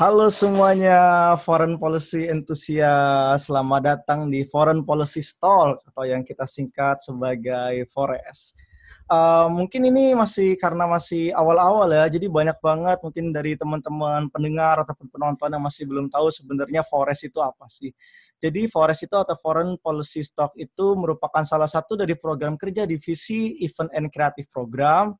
[0.00, 3.52] Halo semuanya, Foreign Policy Enthusiast.
[3.52, 8.56] Selamat datang di Foreign Policy Talk atau yang kita singkat sebagai Forest.
[9.04, 14.80] Uh, mungkin ini masih karena masih awal-awal ya, jadi banyak banget mungkin dari teman-teman pendengar
[14.80, 17.92] ataupun penonton yang masih belum tahu sebenarnya Forest itu apa sih.
[18.40, 23.60] Jadi Forest itu atau Foreign Policy Stock itu merupakan salah satu dari program kerja divisi
[23.60, 25.12] Event and Creative Program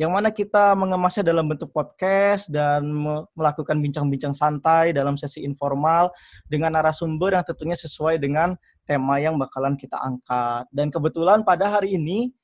[0.00, 2.82] yang mana kita mengemasnya dalam bentuk podcast dan
[3.36, 6.10] melakukan bincang-bincang santai dalam sesi informal
[6.48, 10.66] dengan narasumber yang tentunya sesuai dengan tema yang bakalan kita angkat.
[10.74, 12.34] Dan kebetulan pada hari ini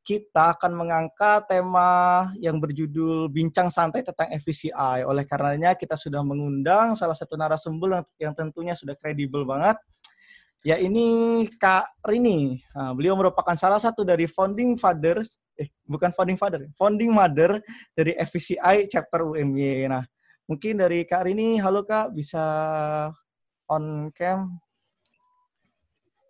[0.00, 5.04] kita akan mengangkat tema yang berjudul Bincang Santai tentang FVCI.
[5.04, 9.76] Oleh karenanya kita sudah mengundang salah satu narasumber yang tentunya sudah kredibel banget,
[10.60, 12.60] ya ini Kak Rini.
[12.76, 17.60] Nah, beliau merupakan salah satu dari founding fathers eh bukan founding father, founding mother
[17.92, 19.92] dari FVCI chapter UMY.
[19.92, 20.04] Nah,
[20.48, 22.40] mungkin dari Kak Rini, halo Kak, bisa
[23.68, 24.56] on cam?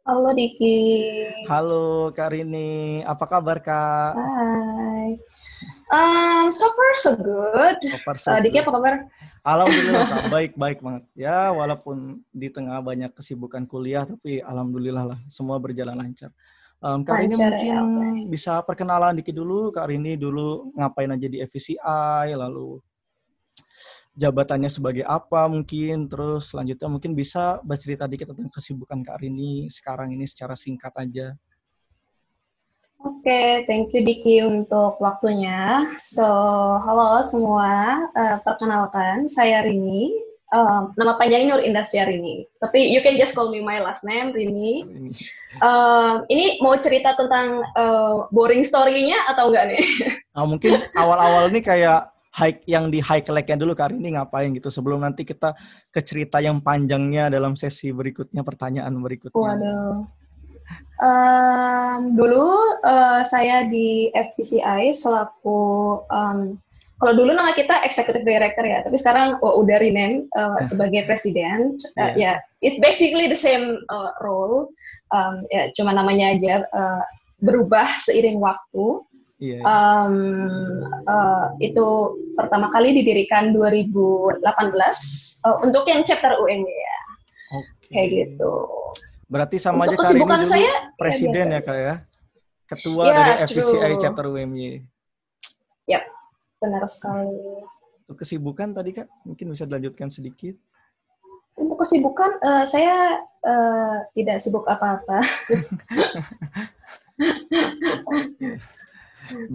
[0.03, 0.79] Halo Diki.
[1.47, 4.19] Halo Kak Rini, apa kabar Kak?
[4.19, 5.15] Hai.
[5.91, 7.79] Um, so far so good.
[7.87, 8.95] So far so uh, Diki apa kabar?
[9.41, 11.05] Alhamdulillah Kak, baik baik banget.
[11.17, 16.29] Ya walaupun di tengah banyak kesibukan kuliah, tapi alhamdulillah lah semua berjalan lancar.
[16.81, 17.81] Um, Kak Rini mungkin ya,
[18.29, 19.69] bisa perkenalan dikit dulu.
[19.73, 22.81] Kak Rini dulu ngapain aja di FVCI, lalu
[24.17, 30.13] jabatannya sebagai apa mungkin, terus selanjutnya mungkin bisa bercerita dikit tentang kesibukan Kak Rini sekarang
[30.13, 31.37] ini secara singkat aja.
[33.01, 35.89] Oke, okay, thank you Diki untuk waktunya.
[35.97, 36.29] So,
[36.85, 40.13] halo semua, uh, perkenalkan saya Rini,
[40.51, 42.43] Um, nama panjangnya Nur Indah Rini.
[42.59, 44.83] Tapi you can just call me my last name, Rini.
[45.63, 49.83] Uh, ini mau cerita tentang uh, boring story-nya atau enggak nih?
[50.35, 55.07] Nah, mungkin awal-awal ini kayak hike yang di highlight-nya dulu Kak Rini ngapain gitu sebelum
[55.07, 55.55] nanti kita
[55.95, 59.39] ke cerita yang panjangnya dalam sesi berikutnya pertanyaan berikutnya.
[59.39, 60.20] Waduh.
[61.01, 66.61] Um, dulu uh, saya di FPCI selaku um,
[67.01, 71.81] kalau dulu nama kita executive director ya, tapi sekarang oh, udah rename uh, sebagai presiden.
[71.97, 72.37] Uh, ya, yeah.
[72.37, 74.69] yeah, it basically the same uh, role,
[75.17, 77.03] um, ya cuma namanya aja uh,
[77.41, 79.01] berubah seiring waktu.
[79.41, 79.65] Yeah.
[79.65, 87.01] Um, uh, itu pertama kali didirikan 2018 uh, untuk yang chapter UNY ya,
[87.57, 87.89] okay.
[87.89, 88.55] kayak gitu.
[89.31, 91.95] Berarti sama untuk aja kali ini saya, ya presiden ya, ya kak ya,
[92.67, 94.83] ketua yeah, dari FVCI chapter UMY.
[95.87, 96.03] Yap.
[96.59, 97.63] Benar sekali.
[98.11, 100.59] Untuk kesibukan tadi Kak, mungkin bisa dilanjutkan sedikit.
[101.55, 105.23] Untuk kesibukan, uh, saya uh, tidak sibuk apa-apa.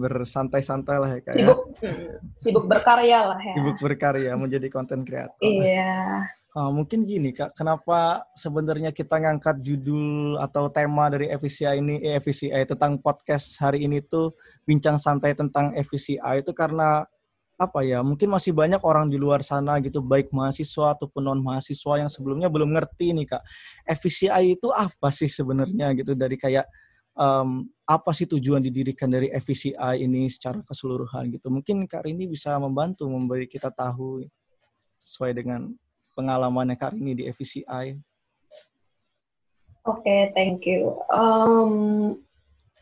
[0.00, 1.36] Bersantai-santai lah ya Kak.
[1.36, 1.44] Ya.
[1.44, 2.16] Sibuk, ya.
[2.32, 3.54] sibuk berkarya lah ya.
[3.60, 5.36] Sibuk berkarya, menjadi konten kreator.
[5.44, 6.32] Iya.
[6.56, 12.16] Uh, mungkin gini kak, kenapa sebenarnya kita ngangkat judul atau tema dari FVCI ini, eh,
[12.16, 14.32] FVCI tentang podcast hari ini tuh
[14.64, 17.04] bincang santai tentang FVCI itu karena
[17.60, 18.00] apa ya?
[18.00, 22.48] Mungkin masih banyak orang di luar sana gitu, baik mahasiswa ataupun non mahasiswa yang sebelumnya
[22.48, 23.44] belum ngerti nih kak,
[24.00, 26.64] FVCI itu apa sih sebenarnya gitu dari kayak
[27.20, 31.52] um, apa sih tujuan didirikan dari FVCI ini secara keseluruhan gitu.
[31.52, 34.24] Mungkin Kak Rini bisa membantu memberi kita tahu
[35.04, 35.76] sesuai dengan
[36.16, 37.94] pengalamannya Kak ini di FVCI?
[39.86, 40.98] Oke, okay, thank you.
[41.14, 42.18] Um,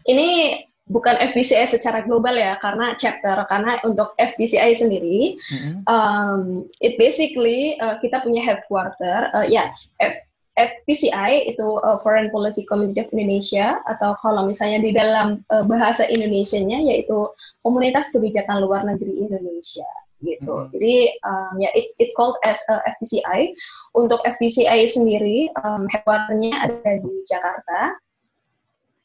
[0.08, 5.84] ini bukan FBCI secara global ya, karena chapter, karena untuk FBCI sendiri, mm-hmm.
[5.84, 9.68] um, it basically uh, kita punya headquarter, uh, ya,
[10.00, 10.16] yeah,
[10.54, 16.06] FPCI itu uh, Foreign Policy Community of Indonesia atau kalau misalnya di dalam uh, bahasa
[16.06, 17.26] Indonesianya yaitu
[17.66, 19.86] Komunitas Kebijakan Luar Negeri Indonesia
[20.22, 20.66] gitu.
[20.66, 20.70] Hmm.
[20.70, 23.54] Jadi um, ya it, it called as a FPCI.
[23.98, 27.96] Untuk FPCI sendiri um, headquarternya ada di Jakarta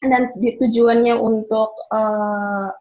[0.00, 2.72] dan tujuannya untuk uh,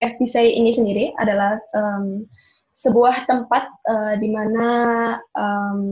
[0.00, 2.24] FPCI ini sendiri adalah um,
[2.72, 4.68] sebuah tempat uh, di mana
[5.34, 5.82] um,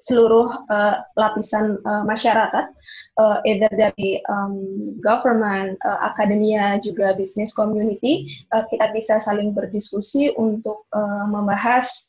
[0.00, 2.72] seluruh uh, lapisan uh, masyarakat,
[3.20, 8.24] uh, either dari um, government, uh, akademia, juga bisnis community,
[8.56, 12.08] uh, kita bisa saling berdiskusi untuk uh, membahas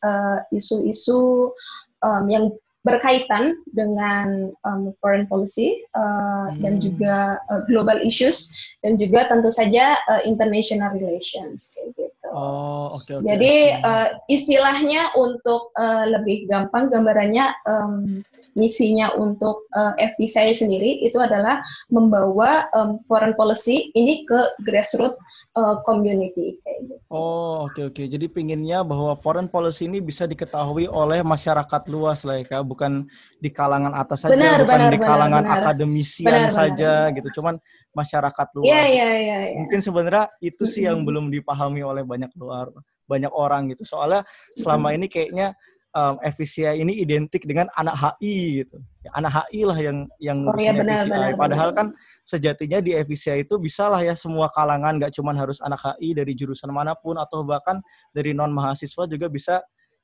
[0.55, 2.45] isu-isu uh, um, yang
[2.81, 6.65] berkaitan dengan um, foreign policy uh, hmm.
[6.65, 8.49] dan juga uh, global issues
[8.81, 12.27] dan juga tentu saja uh, international relations kayak gitu.
[12.31, 13.55] Oh, oke okay, Okay, Jadi
[13.85, 18.23] uh, istilahnya untuk uh, lebih gampang gambarannya um,
[18.57, 21.61] misinya untuk uh, FPCI sendiri itu adalah
[21.93, 25.19] membawa um, foreign policy ini ke grassroots
[25.59, 27.03] uh, community kayak gitu.
[27.11, 27.93] Oh, oke okay, oke.
[27.99, 28.05] Okay.
[28.07, 32.63] Jadi pinginnya bahwa foreign policy ini bisa diketahui oleh masyarakat luas lah ya, Kak.
[32.71, 33.03] Bukan
[33.43, 37.29] di kalangan atas saja, benar, bukan benar, di kalangan benar, akademisian benar, saja benar, gitu.
[37.43, 37.55] Cuman
[37.91, 38.67] masyarakat luar.
[38.71, 39.57] Iya, iya, iya, iya.
[39.59, 42.71] Mungkin sebenarnya itu sih yang belum dipahami oleh banyak luar,
[43.11, 43.83] banyak orang gitu.
[43.83, 44.23] Soalnya
[44.55, 45.51] selama ini kayaknya
[45.91, 48.77] um, FVCI ini identik dengan anak HI gitu.
[49.01, 51.77] Ya, anak HI lah yang yang oh, iya, benar, benar, Padahal benar.
[51.77, 51.87] kan
[52.23, 56.33] sejatinya di FVCI itu bisa lah ya semua kalangan, nggak cuma harus anak HI dari
[56.37, 57.83] jurusan mana pun atau bahkan
[58.15, 59.59] dari non mahasiswa juga bisa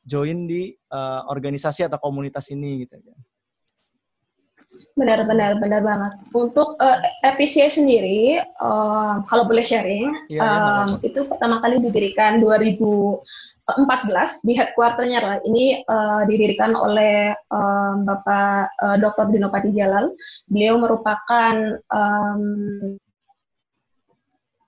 [0.08, 3.16] join di uh, organisasi atau komunitas ini gitu ya.
[4.98, 6.14] Benar, benar, benar banget.
[6.34, 11.78] Untuk uh, eh, FPCA sendiri, uh, kalau boleh sharing, ya, um, ya, itu pertama kali
[11.86, 13.22] didirikan 2014
[14.48, 15.38] di headquarternya lah.
[15.46, 19.30] Ini uh, didirikan oleh um, Bapak uh, Dr.
[19.30, 20.14] Dinopati Jalal.
[20.50, 22.98] Beliau merupakan um,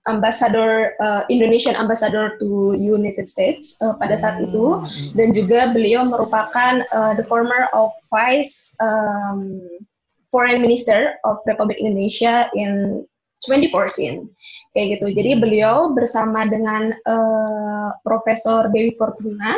[0.10, 5.14] ambassador uh, Indonesian ambassador to United States uh, pada saat itu hmm.
[5.14, 9.62] dan juga beliau merupakan uh, the former of vice um,
[10.34, 13.06] Foreign Minister of Republik Indonesia in
[13.46, 14.28] 2014
[14.76, 15.06] kayak gitu.
[15.16, 19.58] Jadi beliau bersama dengan uh, Profesor Dewi Fortuna,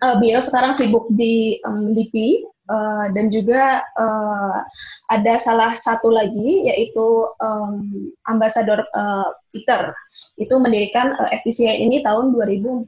[0.00, 4.62] uh, beliau sekarang sibuk di um, LIPI uh, dan juga uh,
[5.10, 9.90] ada salah satu lagi yaitu um, Ambasador uh, Peter
[10.38, 12.86] itu mendirikan uh, FPCI ini tahun 2014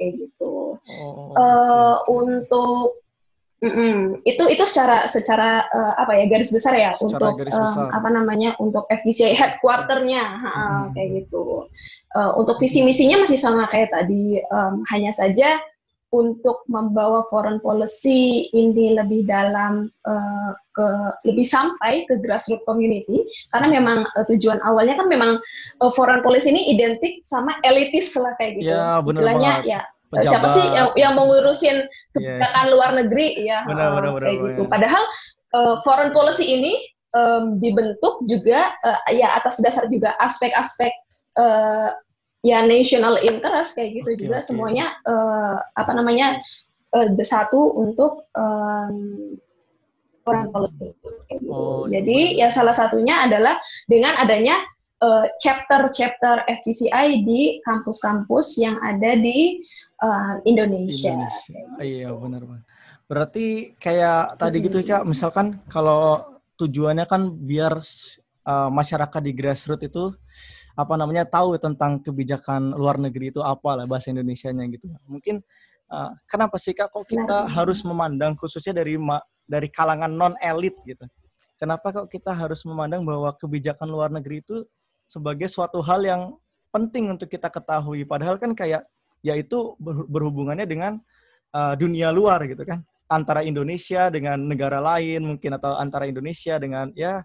[0.00, 0.80] kayak gitu.
[0.80, 2.08] Oh, uh, okay.
[2.08, 3.04] Untuk
[3.64, 4.20] Mm-mm.
[4.28, 7.88] Itu itu secara secara uh, apa ya garis besar ya secara untuk garis besar.
[7.88, 10.84] Um, apa namanya untuk FVCI headquarternya mm.
[10.92, 11.64] kayak gitu.
[12.12, 15.56] Uh, untuk visi misinya masih sama kayak tadi um, hanya saja
[16.14, 20.86] untuk membawa foreign policy ini lebih dalam uh, ke
[21.26, 25.42] lebih sampai ke grassroots community karena memang uh, tujuan awalnya kan memang
[25.82, 28.70] uh, foreign policy ini identik sama elitis lah kayak gitu.
[28.70, 29.72] Ya, Istilahnya banget.
[29.74, 29.80] ya
[30.14, 30.30] pejabat.
[30.30, 31.76] siapa sih yang, yang mau ngurusin
[32.14, 32.72] kebijakan yeah.
[32.72, 34.62] luar negeri ya benar, benar, benar, kayak gitu.
[34.70, 35.02] Padahal
[35.58, 36.78] uh, foreign policy ini
[37.18, 40.92] um, dibentuk juga uh, ya atas dasar juga aspek-aspek
[41.38, 41.90] uh,
[42.44, 44.46] ya national interest kayak gitu okay, juga okay.
[44.46, 46.44] semuanya uh, apa namanya
[46.92, 49.34] uh, bersatu untuk um,
[50.20, 50.92] foreign policy.
[51.32, 51.48] Gitu.
[51.48, 53.56] Oh, Jadi ya salah satunya adalah
[53.88, 54.60] dengan adanya
[55.36, 59.60] chapter-chapter uh, FTCI di kampus-kampus yang ada di
[60.00, 61.12] uh, Indonesia.
[61.12, 61.60] Indonesia.
[61.76, 62.64] Iya benar banget.
[63.04, 63.46] Berarti
[63.76, 66.24] kayak tadi gitu ya misalkan kalau
[66.56, 67.84] tujuannya kan biar
[68.48, 70.04] uh, masyarakat di grassroots itu
[70.74, 74.90] apa namanya tahu tentang kebijakan luar negeri itu apa lah bahasa Indonesianya gitu.
[75.06, 75.38] Mungkin
[75.90, 77.50] uh, kenapa sih kak kok kita nah.
[77.50, 78.98] harus memandang khususnya dari
[79.46, 81.06] dari kalangan non elit gitu.
[81.54, 84.66] Kenapa kok kita harus memandang bahwa kebijakan luar negeri itu
[85.06, 86.22] sebagai suatu hal yang
[86.74, 88.02] penting untuk kita ketahui.
[88.02, 88.82] Padahal kan kayak
[89.24, 89.78] yaitu
[90.10, 90.98] berhubungannya dengan
[91.54, 96.92] uh, dunia luar gitu kan antara Indonesia dengan negara lain mungkin atau antara Indonesia dengan
[96.92, 97.24] ya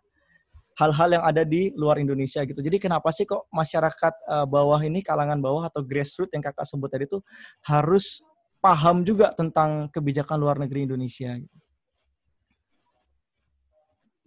[0.79, 2.63] hal-hal yang ada di luar Indonesia gitu.
[2.63, 6.87] Jadi kenapa sih kok masyarakat uh, bawah ini kalangan bawah atau grassroots yang kakak sebut
[6.87, 7.19] tadi itu
[7.67, 8.23] harus
[8.63, 11.35] paham juga tentang kebijakan luar negeri Indonesia?
[11.35, 11.55] Gitu?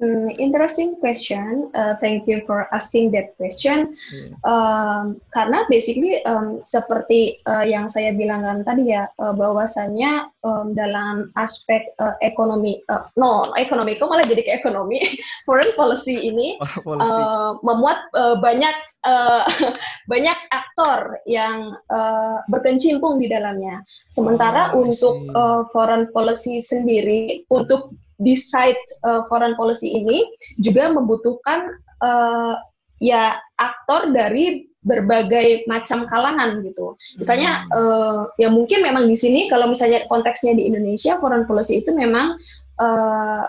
[0.03, 1.71] Hmm, interesting question.
[1.79, 3.95] Uh, thank you for asking that question.
[4.11, 4.35] Yeah.
[4.43, 11.31] Um, karena basically um, seperti uh, yang saya bilangkan tadi ya, uh, bahwasannya um, dalam
[11.39, 14.99] aspek uh, ekonomi, uh, no ekonomi, kok malah jadi ke ekonomi,
[15.47, 17.23] foreign policy ini policy.
[17.23, 18.75] Uh, memuat uh, banyak
[19.07, 19.47] uh,
[20.13, 23.87] banyak aktor yang uh, berkecimpung di dalamnya.
[24.11, 30.25] Sementara oh, untuk uh, foreign policy sendiri, untuk decide uh, foreign policy ini
[30.63, 32.55] juga membutuhkan uh,
[33.03, 36.99] ya aktor dari berbagai macam kalangan gitu.
[37.19, 37.75] Misalnya hmm.
[37.75, 42.35] uh, ya mungkin memang di sini kalau misalnya konteksnya di Indonesia foreign policy itu memang
[42.83, 43.45] uh,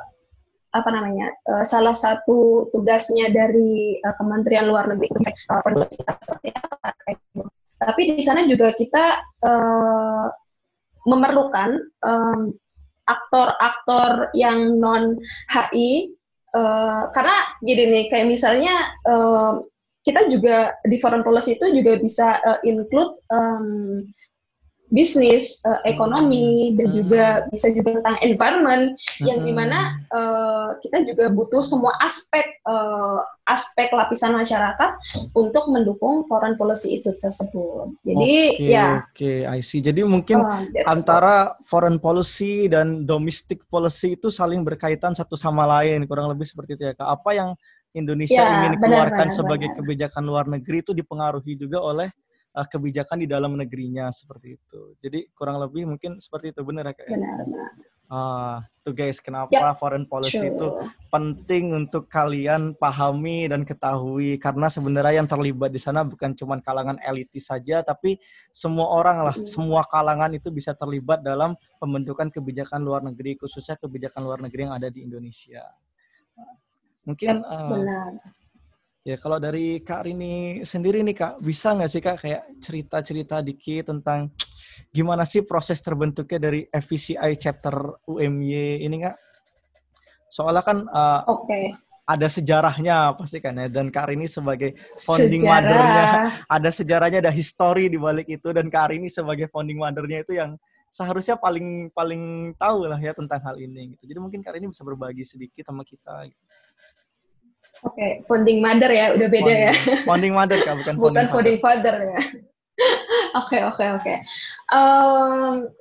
[0.74, 5.62] apa namanya uh, salah satu tugasnya dari uh, Kementerian Luar Negeri uh,
[6.18, 6.94] seperti apa.
[7.84, 10.28] Tapi di sana juga kita uh,
[11.04, 11.70] memerlukan
[12.06, 12.56] um,
[13.08, 15.20] aktor-aktor yang non
[15.52, 16.14] HI
[16.56, 18.76] uh, eh, karena gini nih kayak misalnya
[19.08, 19.60] uh,
[20.04, 24.04] kita juga di foreign policy itu juga bisa uh, include um,
[24.94, 26.76] bisnis, uh, ekonomi, hmm.
[26.78, 29.26] dan juga bisa juga tentang environment, hmm.
[29.26, 34.94] yang di mana uh, kita juga butuh semua aspek uh, aspek lapisan masyarakat
[35.34, 37.92] untuk mendukung foreign policy itu tersebut.
[38.06, 39.02] Jadi okay, ya.
[39.02, 39.82] Oke, okay, I see.
[39.82, 46.06] Jadi mungkin uh, antara foreign policy dan domestic policy itu saling berkaitan satu sama lain,
[46.06, 47.10] kurang lebih seperti itu ya kak.
[47.10, 47.50] Apa yang
[47.94, 49.78] Indonesia ya, ingin keluarkan sebagai benar.
[49.82, 52.10] kebijakan luar negeri itu dipengaruhi juga oleh
[52.54, 54.96] uh, kebijakan di dalam negerinya seperti itu.
[55.02, 57.06] Jadi kurang lebih mungkin seperti itu benar ya kak?
[57.10, 57.18] Ya?
[57.18, 57.46] Benar.
[58.14, 59.74] Ah, tuh guys, kenapa yep.
[59.82, 60.54] foreign policy sure.
[60.54, 60.68] itu
[61.10, 67.02] penting untuk kalian pahami dan ketahui karena sebenarnya yang terlibat di sana bukan cuma kalangan
[67.02, 68.22] elitis saja, tapi
[68.54, 69.50] semua orang lah, mm.
[69.50, 74.78] semua kalangan itu bisa terlibat dalam pembentukan kebijakan luar negeri, khususnya kebijakan luar negeri yang
[74.78, 75.66] ada di Indonesia.
[77.10, 78.12] Mungkin yep, uh, benar.
[79.04, 83.92] Ya kalau dari Kak Rini sendiri nih Kak, bisa nggak sih Kak kayak cerita-cerita dikit
[83.92, 84.32] tentang
[84.96, 89.20] gimana sih proses terbentuknya dari FVCI chapter UMY ini kak?
[90.32, 91.76] Soalnya kan uh, okay.
[92.08, 94.74] ada sejarahnya pasti kan ya dan Kak Rini sebagai
[95.06, 95.62] founding Sejarah.
[95.62, 96.06] mothernya
[96.50, 100.58] ada sejarahnya ada history di balik itu dan Kak Rini sebagai founding mothernya itu yang
[100.90, 104.10] seharusnya paling paling tahu lah ya tentang hal ini gitu.
[104.10, 106.26] Jadi mungkin Kak Rini bisa berbagi sedikit sama kita.
[106.32, 106.44] Gitu.
[107.84, 108.12] Oke, okay.
[108.26, 109.74] founding mother ya, udah beda founding, ya.
[110.08, 112.20] Founding mother kan, bukan founding Bukan founding father ya.
[113.38, 114.14] Oke oke oke.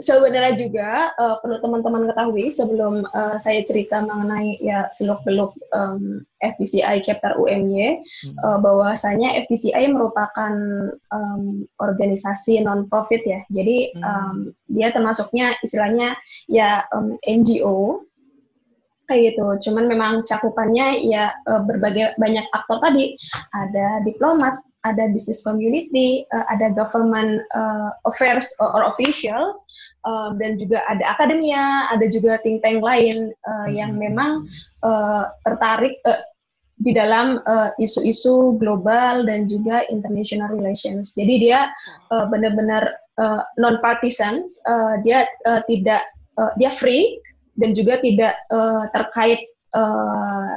[0.00, 6.24] Sebenarnya juga uh, perlu teman-teman ketahui sebelum uh, saya cerita mengenai ya seluk beluk um,
[6.40, 8.36] FBCI chapter UMY hmm.
[8.44, 10.52] uh, bahwasanya FBCI merupakan
[11.12, 13.40] um, organisasi non profit ya.
[13.48, 16.16] Jadi um, dia termasuknya istilahnya
[16.48, 18.04] ya um, NGO
[19.12, 19.68] kayak gitu.
[19.68, 23.12] Cuman memang cakupannya ya uh, berbagai banyak aktor tadi.
[23.52, 24.56] Ada diplomat,
[24.88, 29.54] ada business community, uh, ada government uh, affairs or, or officials,
[30.08, 34.00] uh, dan juga ada akademia, ada juga think tank lain uh, yang hmm.
[34.00, 34.48] memang
[34.80, 36.24] uh, tertarik uh,
[36.82, 37.38] di dalam
[37.78, 41.14] isu-isu uh, global dan juga international relations.
[41.14, 41.70] Jadi dia
[42.10, 42.90] uh, benar-benar
[43.22, 46.02] uh, non partisan, uh, dia uh, tidak
[46.42, 47.22] uh, dia free
[47.56, 49.44] dan juga tidak uh, terkait
[49.76, 50.56] uh,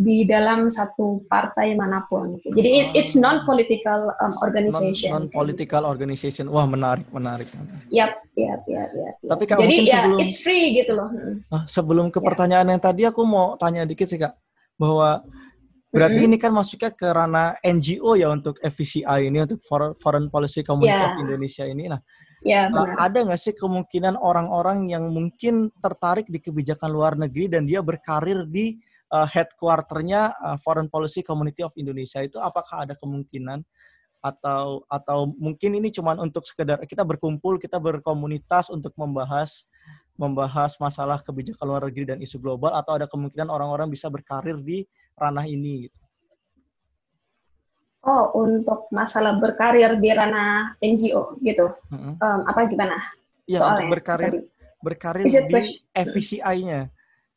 [0.00, 2.40] di dalam satu partai mana pun.
[2.40, 2.96] Jadi oh.
[2.96, 5.12] it's non-political um, organization.
[5.12, 6.48] Non-political organization.
[6.48, 7.44] Wah menarik, menarik.
[7.92, 9.14] Yap, yap, yap, yap.
[9.20, 11.12] Tapi kak, Jadi ya sebelum, it's free gitu loh.
[11.52, 14.32] Ah, sebelum ke pertanyaan yang tadi aku mau tanya dikit sih kak,
[14.80, 15.20] bahwa
[15.92, 16.36] berarti mm -hmm.
[16.40, 19.60] ini kan masuknya ke ranah NGO ya untuk FVCI ini untuk
[20.00, 21.12] Foreign Policy Community yeah.
[21.12, 21.92] of Indonesia ini.
[21.92, 22.00] Nah,
[22.40, 27.68] Ya, Uh, ada nggak sih kemungkinan orang-orang yang mungkin tertarik di kebijakan luar negeri dan
[27.68, 28.80] dia berkarir di
[29.12, 32.24] uh, headquarternya uh, Foreign Policy Community of Indonesia?
[32.24, 33.60] Itu apakah ada kemungkinan?
[34.24, 39.64] Atau atau mungkin ini cuma untuk sekedar kita berkumpul kita berkomunitas untuk membahas
[40.16, 44.84] membahas masalah kebijakan luar negeri dan isu global atau ada kemungkinan orang-orang bisa berkarir di
[45.16, 45.99] ranah ini gitu.
[48.00, 51.68] Oh, untuk masalah berkarir di ranah NGO gitu.
[51.92, 52.14] Mm-hmm.
[52.16, 52.96] Um, apa gimana?
[53.44, 54.40] Ya, Soalnya, untuk berkarir tadi.
[54.80, 55.60] berkarir di
[55.92, 56.88] FVCI-nya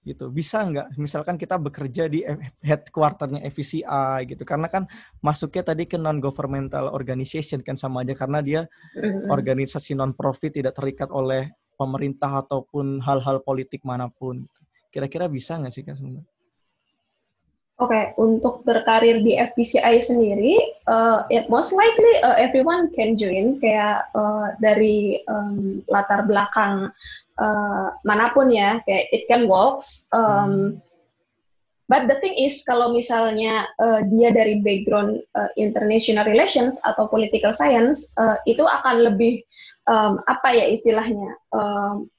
[0.03, 2.27] gitu bisa nggak misalkan kita bekerja di
[2.59, 4.83] headquarternya FVCI gitu karena kan
[5.23, 8.61] masuknya tadi ke non governmental organization kan sama aja karena dia
[8.99, 9.31] mm-hmm.
[9.31, 14.61] organisasi non profit tidak terikat oleh pemerintah ataupun hal-hal politik mana pun gitu.
[14.91, 16.32] kira-kira bisa nggak sih kan sebenarnya
[17.87, 24.05] okay, untuk berkarir di FPCI sendiri, uh, it most likely uh, everyone can join kayak
[24.13, 26.91] uh, dari um, latar belakang
[27.39, 30.07] uh, mana pun ya, kayak it can works.
[30.11, 30.81] Um,
[31.89, 37.51] but the thing is, kalau misalnya uh, dia dari background uh, international relations atau political
[37.51, 39.41] science, uh, itu akan lebih
[39.87, 41.37] um, apa ya istilahnya?
[41.51, 42.11] Um,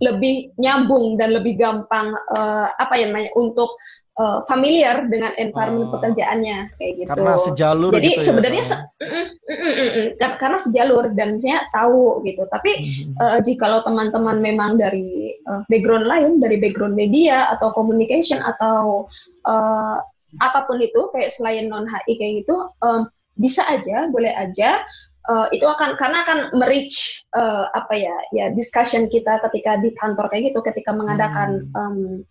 [0.00, 3.76] lebih nyambung dan lebih gampang uh, apa ya namanya untuk
[4.20, 7.08] uh, familiar dengan environment uh, pekerjaannya kayak gitu.
[7.08, 11.64] Karena sejalur Jadi gitu ya, sebenarnya ya, se mm, mm, mm, karena sejalur dan saya
[11.72, 12.44] tahu gitu.
[12.52, 18.44] Tapi mm uh, jikalau teman-teman memang dari uh, background lain, dari background media atau communication
[18.44, 19.08] atau
[19.48, 19.96] uh,
[20.38, 23.02] apa pun itu kayak selain non HI kayak gitu, uh,
[23.40, 24.84] bisa aja, boleh aja
[25.28, 30.30] uh, itu akan karena akan merich uh, apa ya ya discussion kita ketika di kantor
[30.32, 32.24] kayak gitu ketika mengadakan um,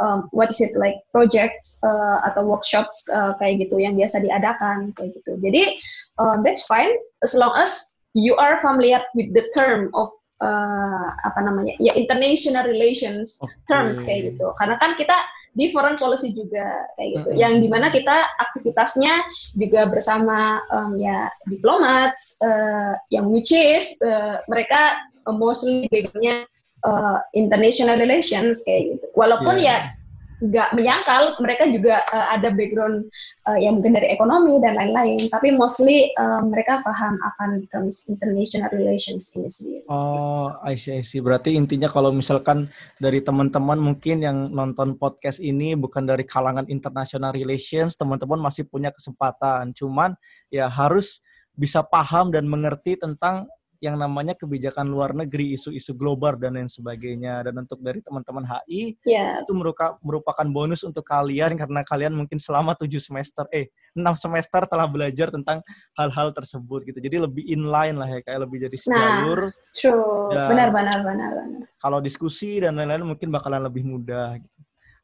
[0.00, 4.94] um, what is it like projects uh, atau workshops uh, kayak gitu yang biasa diadakan
[4.94, 5.76] kayak gitu jadi
[6.18, 6.90] um, that's fine
[7.22, 10.10] as long as you are familiar with the term of
[10.42, 13.54] uh, apa namanya ya international relations okay.
[13.70, 15.14] terms kayak gitu karena kan kita
[15.58, 17.28] di foreign policy juga kayak gitu.
[17.34, 19.14] Yang di mana kita aktivitasnya
[19.58, 22.14] juga bersama um, ya diplomat
[22.46, 25.02] uh, yang which is uh, mereka
[25.34, 26.46] mostly backgroundnya
[26.84, 29.06] uh, international relations kayak gitu.
[29.16, 29.94] Walaupun yeah.
[29.94, 29.98] ya
[30.38, 33.10] nggak menyangkal mereka juga uh, ada background
[33.50, 38.70] uh, yang mungkin dari ekonomi dan lain-lain tapi mostly uh, mereka paham akan terms international
[38.70, 39.82] relations ini sendiri.
[39.90, 41.18] Oh, I see, I see.
[41.18, 42.70] Berarti intinya kalau misalkan
[43.02, 48.94] dari teman-teman mungkin yang nonton podcast ini bukan dari kalangan international relations, teman-teman masih punya
[48.94, 49.74] kesempatan.
[49.74, 50.14] Cuman
[50.54, 51.18] ya harus
[51.58, 57.46] bisa paham dan mengerti tentang yang namanya kebijakan luar negeri, isu-isu global dan lain sebagainya.
[57.46, 59.42] Dan untuk dari teman-teman HI yeah.
[59.42, 59.54] itu
[60.02, 65.30] merupakan bonus untuk kalian karena kalian mungkin selama tujuh semester, eh enam semester telah belajar
[65.30, 65.62] tentang
[65.94, 66.98] hal-hal tersebut gitu.
[66.98, 69.40] Jadi lebih inline lah ya, kayak lebih jadi nah, sejalur.
[69.46, 70.28] Nah, true.
[70.34, 71.62] Benar, benar, benar, benar.
[71.78, 74.42] Kalau diskusi dan lain-lain mungkin bakalan lebih mudah.
[74.42, 74.58] Gitu.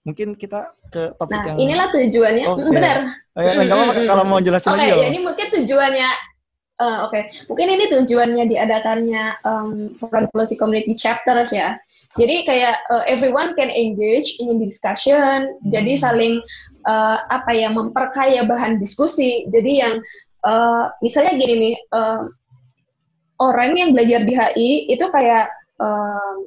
[0.04, 1.56] Mungkin kita ke topik nah, yang...
[1.56, 2.44] inilah tujuannya.
[2.44, 3.08] Oh, benar.
[3.38, 5.00] Oh, ya, mm, apa kalau mau jelasin okay, lagi.
[5.00, 6.33] ya, ini mungkin tujuannya
[6.74, 7.22] Uh, Oke, okay.
[7.46, 11.78] mungkin ini tujuannya diadakannya um, Foreign Policy Community Chapters ya.
[12.18, 15.70] Jadi kayak uh, everyone can engage in the discussion, hmm.
[15.70, 16.42] jadi saling
[16.86, 19.46] uh, apa ya memperkaya bahan diskusi.
[19.54, 20.02] Jadi yang
[20.42, 22.26] uh, misalnya gini nih, uh,
[23.38, 26.42] orang yang belajar di HI itu kayak uh,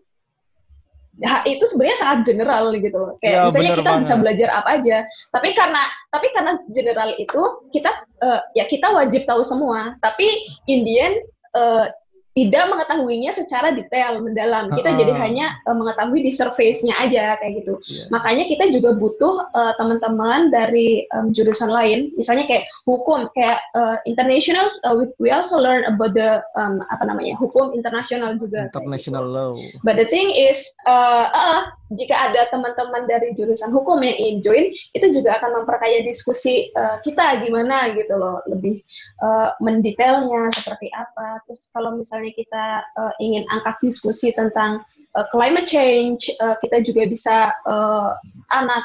[1.50, 3.14] itu sebenarnya sangat general gitu loh.
[3.22, 4.02] Kayak ya, misalnya kita banget.
[4.06, 4.98] bisa belajar apa aja,
[5.34, 5.82] tapi karena
[6.14, 7.42] tapi karena general itu
[7.74, 9.98] kita uh, ya kita wajib tahu semua.
[10.06, 10.28] Tapi
[10.70, 11.18] Indian
[11.58, 11.90] uh,
[12.38, 14.70] tidak mengetahuinya secara detail mendalam.
[14.70, 17.82] Kita uh, jadi hanya uh, mengetahui di surface-nya aja kayak gitu.
[17.90, 18.14] Yeah.
[18.14, 23.98] Makanya kita juga butuh uh, teman-teman dari um, jurusan lain, misalnya kayak hukum, kayak uh,
[24.06, 24.70] international.
[24.86, 28.70] Uh, we, we also learn about the um, apa namanya hukum internasional juga.
[28.70, 29.34] International gitu.
[29.34, 29.52] law.
[29.82, 34.66] But the thing is, uh, uh, jika ada teman-teman dari jurusan hukum yang ingin join,
[34.94, 38.84] itu juga akan memperkaya diskusi uh, kita gimana gitu loh, lebih
[39.24, 41.40] uh, mendetailnya seperti apa.
[41.48, 42.66] Terus kalau misalnya misalnya kita
[43.00, 44.84] uh, ingin angkat diskusi tentang
[45.16, 48.12] uh, climate change, uh, kita juga bisa uh,
[48.52, 48.84] anak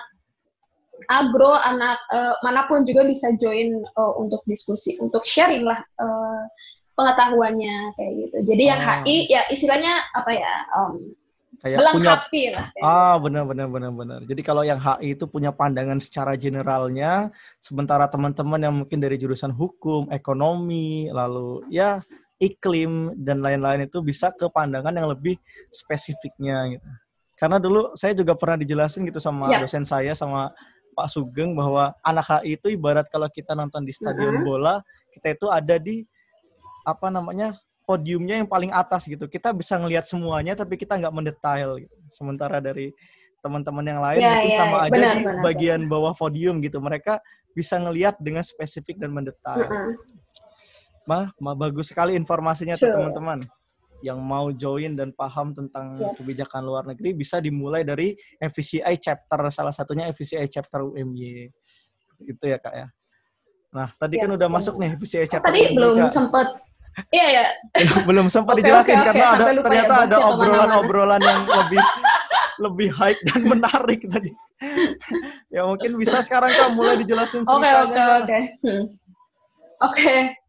[1.11, 6.47] agro, anak uh, mana pun juga bisa join uh, untuk diskusi, untuk sharing lah uh,
[6.95, 8.37] pengetahuannya kayak gitu.
[8.55, 9.03] Jadi yang oh.
[9.03, 10.55] HI ya istilahnya apa ya?
[10.79, 11.19] Um,
[11.63, 12.67] kayak melengkapi punya, lah.
[12.75, 14.21] Kayak ah, benar benar benar benar.
[14.27, 19.51] Jadi kalau yang HI itu punya pandangan secara generalnya, sementara teman-teman yang mungkin dari jurusan
[19.51, 21.99] hukum, ekonomi, lalu ya
[22.42, 25.38] iklim dan lain-lain itu bisa ke pandangan yang lebih
[25.70, 26.88] spesifiknya gitu.
[27.38, 29.62] Karena dulu saya juga pernah dijelasin gitu sama ya.
[29.62, 30.50] dosen saya sama
[30.92, 34.46] Pak Sugeng bahwa anak HI itu ibarat kalau kita nonton di stadion uh -huh.
[34.46, 34.74] bola,
[35.14, 36.05] kita itu ada di
[36.83, 39.26] apa namanya podiumnya yang paling atas gitu.
[39.31, 41.96] Kita bisa ngelihat semuanya tapi kita nggak mendetail gitu.
[42.11, 42.92] Sementara dari
[43.42, 44.83] teman-teman yang lain ya, mungkin ya, sama ya.
[44.83, 45.90] aja benar, di benar, bagian benar.
[45.90, 46.78] bawah podium gitu.
[46.78, 47.18] Mereka
[47.59, 49.66] bisa ngelihat dengan spesifik dan mendetail.
[49.66, 49.92] Uh -huh.
[51.11, 52.91] Mah, mah bagus sekali informasinya sure.
[52.91, 53.38] tuh teman-teman.
[54.03, 56.15] Yang mau join dan paham tentang yeah.
[56.19, 61.51] kebijakan luar negeri bisa dimulai dari FVCI chapter salah satunya FVCI chapter UMY.
[62.23, 62.87] Gitu ya, Kak ya.
[63.73, 64.57] Nah, tadi yeah, kan udah yeah.
[64.59, 65.47] masuk nih FVCI chapter.
[65.47, 66.49] Oh, tadi UMY, belum sempat
[67.09, 67.45] Iya ya.
[68.05, 71.83] belum sempat okay, dijelasin okay, karena ada ternyata ya, ada obrolan-obrolan yang lebih
[72.61, 74.29] lebih high dan menarik tadi.
[75.49, 77.88] ya mungkin bisa sekarang Kak mulai dijelasin ceritanya.
[77.88, 78.38] Oke oke oke.
[78.61, 78.85] Hmm.
[79.88, 80.41] Oke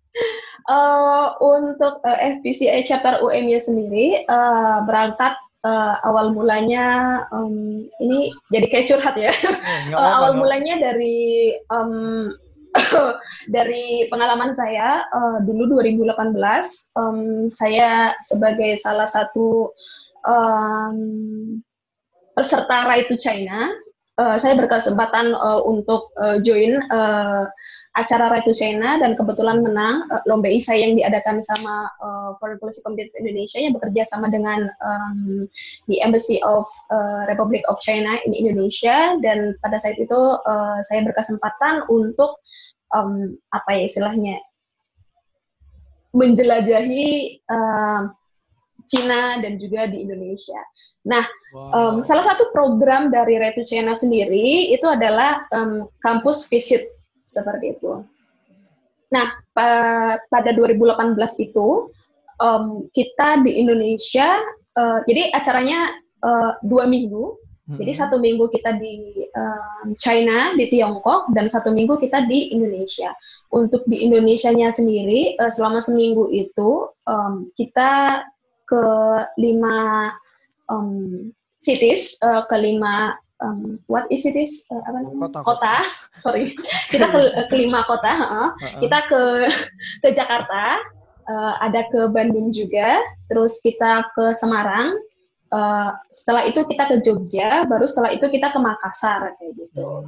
[0.69, 6.85] uh, untuk uh, eh, FPCA chapter UMY sendiri uh, berangkat uh, awal mulanya
[7.31, 9.33] um, ini jadi kayak curhat ya.
[9.43, 12.31] Eh, uh, awal mulanya dari um,
[13.55, 16.33] dari pengalaman saya uh, dulu 2018
[16.97, 19.69] um, saya sebagai salah satu
[20.25, 20.97] um,
[22.33, 23.69] peserta Right to China
[24.19, 27.49] uh, saya berkesempatan uh, untuk uh, join uh,
[27.97, 32.57] acara Right to China dan kebetulan menang uh, lomba isai yang diadakan sama uh, Foreign
[32.61, 35.45] Policy Committee Indonesia yang bekerja sama dengan um,
[35.89, 39.17] the Embassy of uh, Republic of China in Indonesia.
[39.21, 42.41] Dan pada saat itu uh, saya berkesempatan untuk
[42.93, 44.37] um, apa ya istilahnya
[46.13, 48.13] menjelajahi uh,
[48.85, 50.59] Cina dan juga di Indonesia.
[51.07, 51.23] Nah,
[51.55, 51.71] wow.
[51.71, 56.87] um, salah satu program dari to China sendiri itu adalah um, kampus visit
[57.27, 58.03] seperti itu.
[59.13, 59.69] Nah, pa
[60.27, 60.97] pada 2018
[61.45, 61.93] itu
[62.41, 64.41] um, kita di Indonesia,
[64.73, 65.93] uh, jadi acaranya
[66.25, 67.37] uh, dua minggu.
[67.63, 67.79] Hmm.
[67.79, 73.15] Jadi satu minggu kita di um, China, di Tiongkok, dan satu minggu kita di Indonesia.
[73.55, 78.25] Untuk di Indonesia-nya sendiri, uh, selama seminggu itu um, kita
[78.69, 78.85] ke
[79.37, 80.11] lima
[80.67, 85.27] um, cities, uh, ke lima um, what is it is uh, apa namanya?
[85.27, 85.75] Kota, kota.
[86.17, 86.55] sorry.
[86.91, 87.21] Kita ke
[87.51, 88.49] kelima kota uh, uh,
[88.79, 89.21] kita ke
[90.05, 90.79] ke Jakarta
[91.27, 94.95] uh, ada ke Bandung juga terus kita ke Semarang
[95.51, 100.07] uh, setelah itu kita ke Jogja baru setelah itu kita ke Makassar kayak gitu.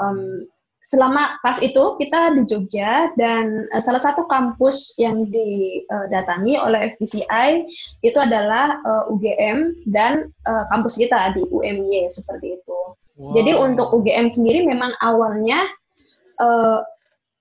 [0.00, 0.48] Um,
[0.90, 7.70] selama pas itu kita di Jogja dan uh, salah satu kampus yang didatangi oleh FBCI
[8.02, 12.80] itu adalah uh, eh, UGM dan uh, kampus kita di UMY seperti itu.
[13.22, 13.32] Wow.
[13.38, 15.62] Jadi untuk UGM sendiri memang awalnya
[16.42, 16.82] uh,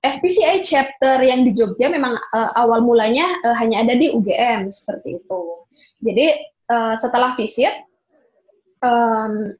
[0.05, 5.17] FPCI chapter yang di Jogja memang uh, awal mulanya uh, hanya ada di UGM seperti
[5.17, 5.41] itu.
[6.05, 6.37] Jadi
[6.69, 7.73] uh, setelah visit
[8.85, 9.57] um,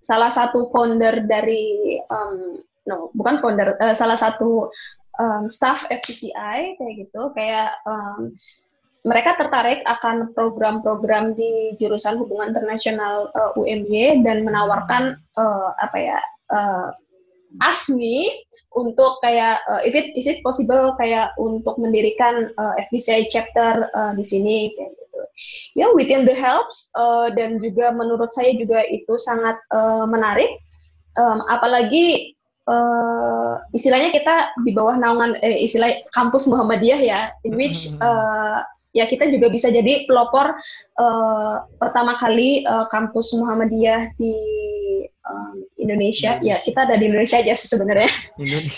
[0.00, 4.70] salah satu founder dari um, no bukan founder uh, salah satu
[5.20, 8.32] um, staff FPCI kayak gitu kayak um,
[9.00, 16.18] mereka tertarik akan program-program di jurusan hubungan internasional uh, UMY dan menawarkan uh, apa ya
[16.52, 16.92] uh,
[17.64, 18.30] ASMI
[18.76, 24.12] untuk kayak uh, if it is it possible kayak untuk mendirikan uh, FBCI chapter uh,
[24.14, 25.20] di sini kayak gitu.
[25.74, 30.60] Ya within the helps uh, dan juga menurut saya juga itu sangat uh, menarik
[31.18, 32.36] um, apalagi
[32.68, 39.06] uh, istilahnya kita di bawah naungan eh, istilah kampus Muhammadiyah ya, in which uh, ya
[39.06, 40.58] kita juga bisa jadi pelopor
[40.98, 44.34] uh, pertama kali uh, kampus Muhammadiyah di
[45.80, 45.80] Indonesia.
[45.80, 46.30] Indonesia.
[46.42, 48.10] Ya kita ada di Indonesia aja sebenarnya.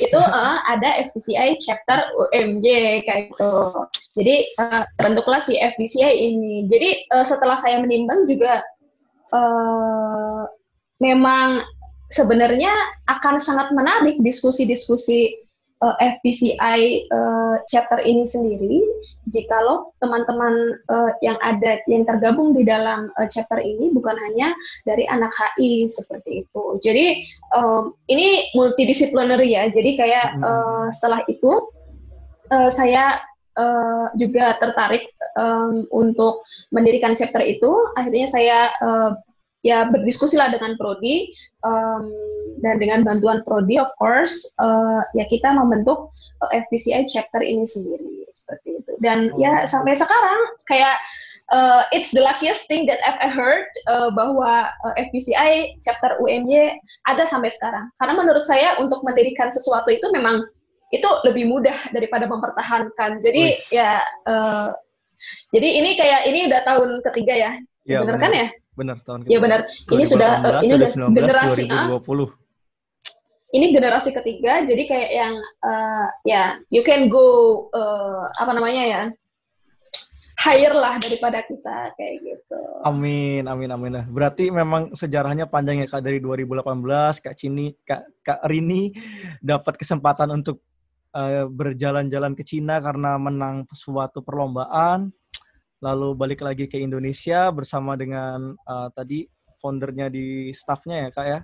[0.07, 2.67] itu uh, ada FBCI chapter UMJ
[3.05, 3.53] kayak itu.
[4.17, 6.69] Jadi uh, bentuklah si FBCI ini.
[6.71, 8.63] Jadi uh, setelah saya menimbang juga
[9.35, 10.45] uh,
[11.03, 11.65] memang
[12.13, 12.71] sebenarnya
[13.09, 15.43] akan sangat menarik diskusi-diskusi
[15.83, 18.81] uh, eh, FPCI uh, eh, chapter ini sendiri
[19.33, 24.55] jikalau teman-teman uh, yang ada yang tergabung di dalam uh, chapter ini bukan hanya
[24.87, 26.65] dari anak HI seperti itu.
[26.85, 27.27] Jadi
[27.59, 29.67] um, ini multidisipliner ya.
[29.73, 31.51] Jadi kayak uh, setelah itu
[32.55, 33.19] uh, saya
[33.59, 37.71] uh, juga tertarik um, untuk mendirikan chapter itu.
[37.99, 39.13] Akhirnya saya uh,
[39.63, 41.31] ya berdiskusi lah dengan prodi
[41.63, 42.11] um,
[42.63, 46.11] dan dengan bantuan prodi of course uh, ya kita membentuk
[46.43, 48.93] uh, FPCI chapter ini sendiri seperti itu.
[48.99, 49.39] Dan oh.
[49.39, 50.99] ya sampai sekarang kayak
[51.55, 57.23] uh, it's the luckiest thing that I've heard uh, bahwa uh, FPCI chapter UMY ada
[57.27, 57.87] sampai sekarang.
[58.03, 60.43] Karena menurut saya untuk mendirikan sesuatu itu memang
[60.93, 63.23] itu lebih mudah daripada mempertahankan.
[63.25, 64.75] Jadi ya uh,
[65.55, 67.53] jadi ini kayak ini udah tahun ketiga ya,
[67.87, 69.61] ya benar kan ya Benar tahun Iya benar.
[69.69, 72.01] Ini sudah uh, ini udah generasi 2020.
[72.01, 72.31] Uh,
[73.53, 79.03] ini generasi ketiga, jadi kayak yang uh, ya you can go uh, apa namanya ya
[80.41, 82.61] higher lah daripada kita kayak gitu.
[82.83, 84.09] Amin, amin, amin.
[84.09, 86.65] Berarti memang sejarahnya panjang ya kak dari 2018
[87.23, 88.91] kak Cini, kak kak Rini
[89.39, 90.65] dapat kesempatan untuk
[91.15, 95.13] uh, berjalan-jalan ke Cina karena menang suatu perlombaan
[95.83, 99.27] lalu balik lagi ke Indonesia bersama dengan uh, tadi
[99.59, 101.41] foundernya di staffnya ya kak ya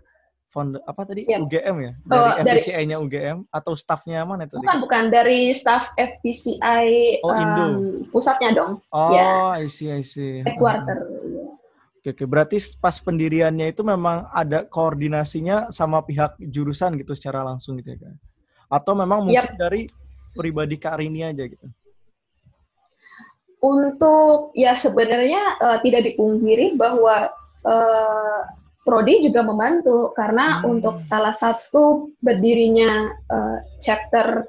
[0.49, 1.39] founder apa tadi ya.
[1.45, 4.57] UGM ya dari oh, FPCI-nya UGM atau staffnya mana itu?
[4.57, 7.65] Bukan bukan dari staff FPCI oh, Indo.
[7.65, 7.75] Um,
[8.09, 8.81] pusatnya dong.
[8.89, 9.61] Oh, ya.
[9.61, 10.41] I see I see.
[10.43, 11.05] Headquarter.
[11.99, 17.77] Oke, oke, berarti pas pendiriannya itu memang ada koordinasinya sama pihak jurusan gitu secara langsung
[17.83, 18.15] gitu ya kan?
[18.73, 19.59] Atau memang mungkin yep.
[19.59, 19.91] dari
[20.33, 21.67] pribadi Kak Rini aja gitu?
[23.59, 27.31] Untuk ya sebenarnya uh, tidak dipungkiri bahwa
[27.67, 28.41] uh,
[28.89, 30.73] Prodi juga membantu karena hmm.
[30.73, 34.49] untuk salah satu berdirinya uh, chapter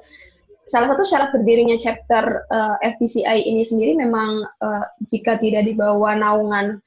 [0.64, 6.78] salah satu syarat berdirinya chapter uh, FPCI ini sendiri memang uh, jika tidak dibawa naungan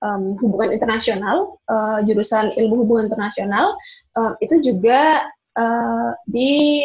[0.00, 3.74] um, hubungan internasional uh, jurusan ilmu hubungan internasional
[4.14, 5.26] uh, itu juga
[5.58, 6.80] uh, di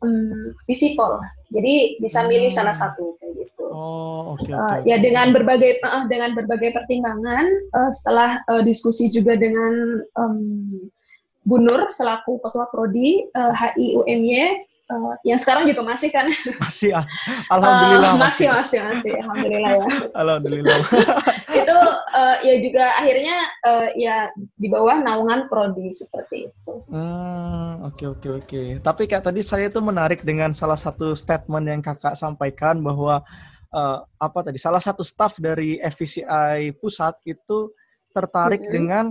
[0.00, 1.18] um, visipol
[1.50, 2.58] jadi bisa milih hmm.
[2.58, 3.64] salah satu kayak gitu.
[3.70, 4.46] Oh, oke.
[4.46, 9.34] Okay, okay, uh, ya dengan berbagai uh, dengan berbagai pertimbangan uh, setelah uh, diskusi juga
[9.34, 10.38] dengan um,
[11.42, 16.30] Bu Nur selaku ketua prodi uh, HI UMY uh, yang sekarang juga masih kan?
[16.62, 17.06] Masih, ah.
[17.50, 18.12] alhamdulillah.
[18.14, 19.86] Uh, masih, masih, masih, alhamdulillah ya.
[20.14, 20.78] alhamdulillah.
[21.52, 21.78] Itu
[22.14, 23.36] uh, ya juga akhirnya
[23.66, 26.72] uh, ya di bawah naungan prodi seperti itu.
[26.88, 28.46] Hmm, oke okay, oke okay, oke.
[28.46, 28.66] Okay.
[28.80, 33.22] Tapi kak tadi saya itu menarik dengan salah satu statement yang kakak sampaikan bahwa
[33.74, 37.70] uh, apa tadi salah satu staff dari FVCI pusat itu
[38.10, 38.74] tertarik mm -hmm.
[38.74, 39.04] dengan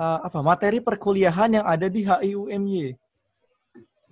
[0.00, 2.96] uh, apa materi perkuliahan yang ada di HIUMY.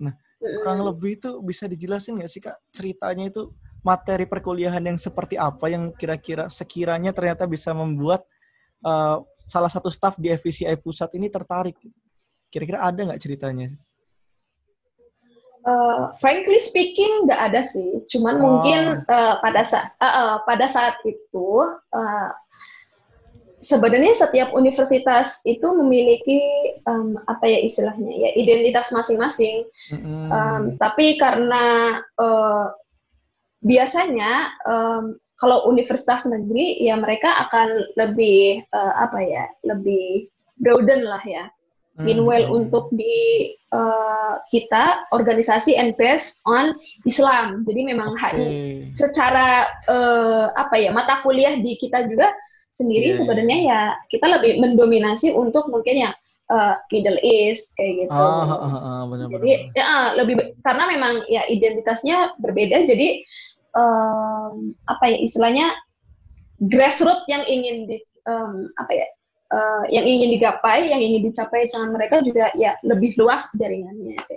[0.01, 3.49] Nah, kurang lebih itu bisa dijelasin nggak sih kak ceritanya itu
[3.87, 8.27] materi perkuliahan yang seperti apa yang kira-kira sekiranya ternyata bisa membuat
[8.83, 11.79] uh, salah satu staff di FVCI pusat ini tertarik.
[12.51, 13.71] Kira-kira ada nggak ceritanya?
[15.63, 18.03] Uh, frankly speaking, nggak ada sih.
[18.11, 18.43] Cuman oh.
[18.43, 21.47] mungkin uh, pada saat uh, uh, pada saat itu
[21.91, 22.29] uh,
[23.59, 26.39] sebenarnya setiap universitas itu memiliki
[26.87, 29.67] um, apa ya istilahnya ya identitas masing-masing.
[29.91, 30.23] Mm-hmm.
[30.31, 32.71] Um, tapi karena uh,
[33.65, 41.21] biasanya um, kalau universitas negeri ya mereka akan lebih uh, apa ya lebih broaden lah
[41.21, 41.49] ya.
[41.97, 42.59] Meanwhile mm-hmm.
[42.61, 46.77] untuk di uh, kita organisasi and based on
[47.09, 47.65] Islam.
[47.65, 48.37] Jadi memang okay.
[48.37, 48.49] HI
[48.93, 52.29] secara uh, apa ya mata kuliah di kita juga
[52.69, 53.17] sendiri yeah.
[53.17, 53.81] sebenarnya ya
[54.13, 56.13] kita lebih mendominasi untuk mungkin yang
[56.53, 58.13] uh, Middle East kayak gitu.
[58.13, 59.73] Ah, ah, ah, ah benar, jadi benar.
[59.73, 59.85] ya
[60.21, 63.25] lebih karena memang ya identitasnya berbeda jadi
[63.77, 65.67] um, apa ya istilahnya
[66.65, 69.07] grassroots yang ingin di um, apa ya
[69.53, 74.17] uh, yang ingin digapai, yang ingin dicapai dengan mereka juga ya lebih luas jaringannya.
[74.17, 74.35] Gitu.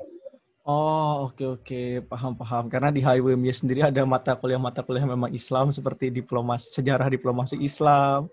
[0.68, 1.88] Oh oke okay, oke okay.
[2.04, 6.68] paham paham karena di HIWMY sendiri ada mata kuliah mata kuliah memang Islam seperti diplomasi
[6.70, 8.28] sejarah diplomasi Islam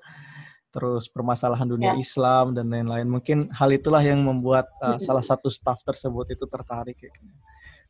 [0.69, 1.97] terus permasalahan dunia ya.
[1.97, 6.99] Islam dan lain-lain mungkin hal itulah yang membuat uh, salah satu staff tersebut itu tertarik
[6.99, 7.09] ya.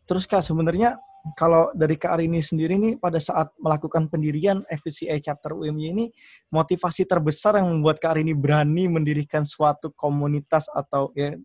[0.08, 0.96] Terus kak sebenarnya
[1.36, 6.06] kalau dari Kak Arini sendiri nih pada saat melakukan pendirian FCA chapter UMY ini
[6.54, 11.36] motivasi terbesar yang membuat Kak Arini berani mendirikan suatu komunitas atau ya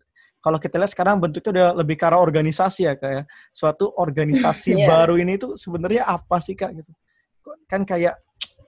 [0.43, 3.25] kalau kita lihat sekarang bentuknya udah lebih ke arah organisasi ya kayak ya.
[3.55, 4.91] suatu organisasi yeah.
[4.91, 6.93] baru ini tuh sebenarnya apa sih kak gitu
[7.67, 8.19] kan kayak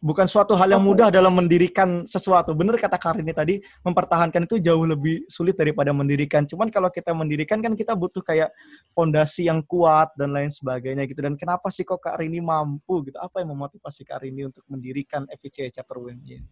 [0.04, 2.52] bukan suatu hal yang mudah dalam mendirikan sesuatu.
[2.52, 6.44] Bener kata Karini tadi, mempertahankan itu jauh lebih sulit daripada mendirikan.
[6.44, 8.52] Cuman kalau kita mendirikan kan kita butuh kayak
[8.92, 11.24] fondasi yang kuat dan lain sebagainya gitu.
[11.24, 13.16] Dan kenapa sih kok Kak Rini mampu gitu?
[13.16, 16.44] Apa yang memotivasi Kak Rini untuk mendirikan FIC Chapter WMY?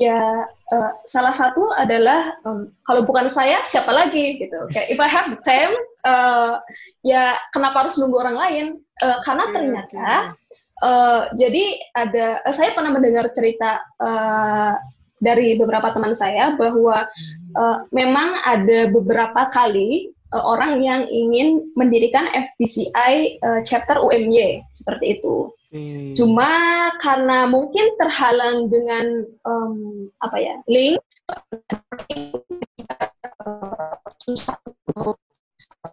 [0.00, 5.12] ya uh, salah satu adalah um, kalau bukan saya siapa lagi gitu kayak if I
[5.12, 5.76] have the time
[6.08, 6.56] uh,
[7.04, 8.66] ya kenapa harus nunggu orang lain
[9.04, 10.39] uh, karena ternyata
[10.82, 11.64] uh, jadi
[11.96, 14.74] ada uh, saya pernah mendengar cerita uh,
[15.20, 17.08] dari beberapa teman saya bahwa
[17.56, 25.20] uh, memang ada beberapa kali uh, orang yang ingin mendirikan FBCI uh, chapter UMY seperti
[25.20, 26.10] itu Hmm.
[26.18, 26.50] Cuma
[26.98, 30.98] karena mungkin terhalang dengan um, apa ya link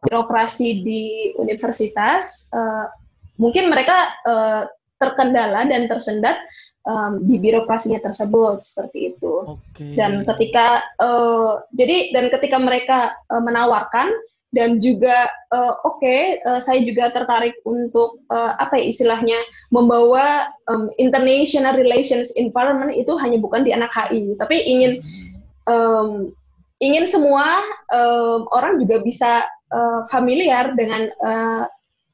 [0.02, 2.90] birokrasi di universitas, uh,
[3.38, 4.66] mungkin mereka uh,
[4.98, 6.42] terkendala dan tersendat
[6.90, 9.58] um, di birokrasinya tersebut seperti itu.
[9.74, 9.94] Okay.
[9.94, 14.10] Dan ketika uh, jadi dan ketika mereka uh, menawarkan
[14.56, 19.38] dan juga uh, oke okay, uh, saya juga tertarik untuk uh, apa ya istilahnya
[19.76, 25.04] membawa um, international relations environment itu hanya bukan di anak HI tapi ingin
[25.68, 26.32] um,
[26.80, 27.60] ingin semua
[27.92, 29.44] um, orang juga bisa
[29.76, 31.64] uh, familiar dengan uh,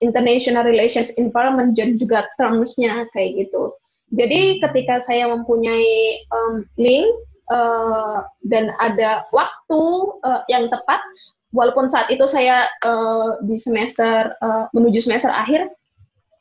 [0.01, 3.73] international relations environment dan juga termsnya kayak gitu.
[4.13, 7.10] Jadi ketika saya mempunyai um, link
[7.49, 9.82] uh, dan ada waktu
[10.21, 11.01] uh, yang tepat
[11.53, 15.69] walaupun saat itu saya uh, di semester uh, menuju semester akhir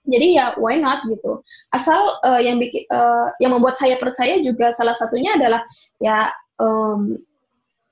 [0.03, 1.47] jadi ya why not gitu.
[1.71, 5.63] Asal uh, yang bikin uh, yang membuat saya percaya juga salah satunya adalah
[6.03, 6.27] ya
[6.59, 7.23] um,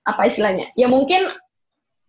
[0.03, 0.75] apa istilahnya?
[0.75, 1.31] Ya mungkin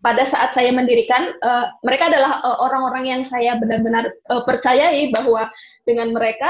[0.01, 5.49] pada saat saya mendirikan uh, mereka adalah orang-orang uh, yang saya benar-benar uh, percayai bahwa
[5.85, 6.49] dengan mereka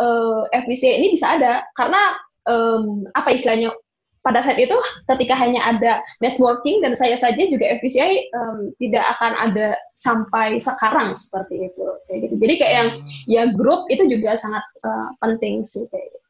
[0.00, 2.16] uh, FBC ini bisa ada karena
[2.48, 3.72] um, apa istilahnya
[4.20, 4.76] pada saat itu
[5.08, 11.16] ketika hanya ada networking dan saya saja juga FBCI um, tidak akan ada sampai sekarang
[11.16, 12.34] seperti itu kayak gitu.
[12.36, 13.08] Jadi kayak yang hmm.
[13.24, 16.20] ya grup itu juga sangat uh, penting sih kayak gitu.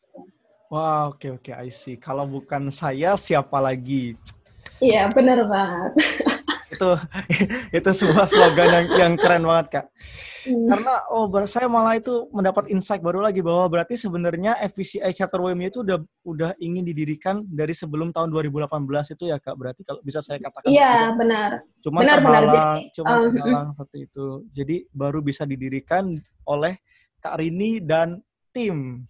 [0.71, 1.99] Wah, wow, oke okay, oke, okay, I see.
[1.99, 4.15] Kalau bukan saya, siapa lagi?
[4.79, 5.93] Iya, benar banget.
[6.81, 6.91] itu
[7.85, 9.87] itu sebuah slogan yang, yang keren banget kak.
[10.49, 10.73] Hmm.
[10.73, 15.69] Karena oh saya malah itu mendapat insight baru lagi bahwa berarti sebenarnya FVCI chapter WMI
[15.69, 18.73] itu udah udah ingin didirikan dari sebelum tahun 2018
[19.13, 19.53] itu ya kak.
[19.61, 20.65] Berarti kalau bisa saya katakan.
[20.65, 21.61] Iya benar.
[21.85, 22.95] Cuma benar, terhalang, benar.
[22.97, 24.27] cuma um, terhalang seperti itu.
[24.57, 26.17] Jadi baru bisa didirikan
[26.49, 26.81] oleh
[27.21, 28.25] Kak Rini dan
[28.57, 29.05] tim.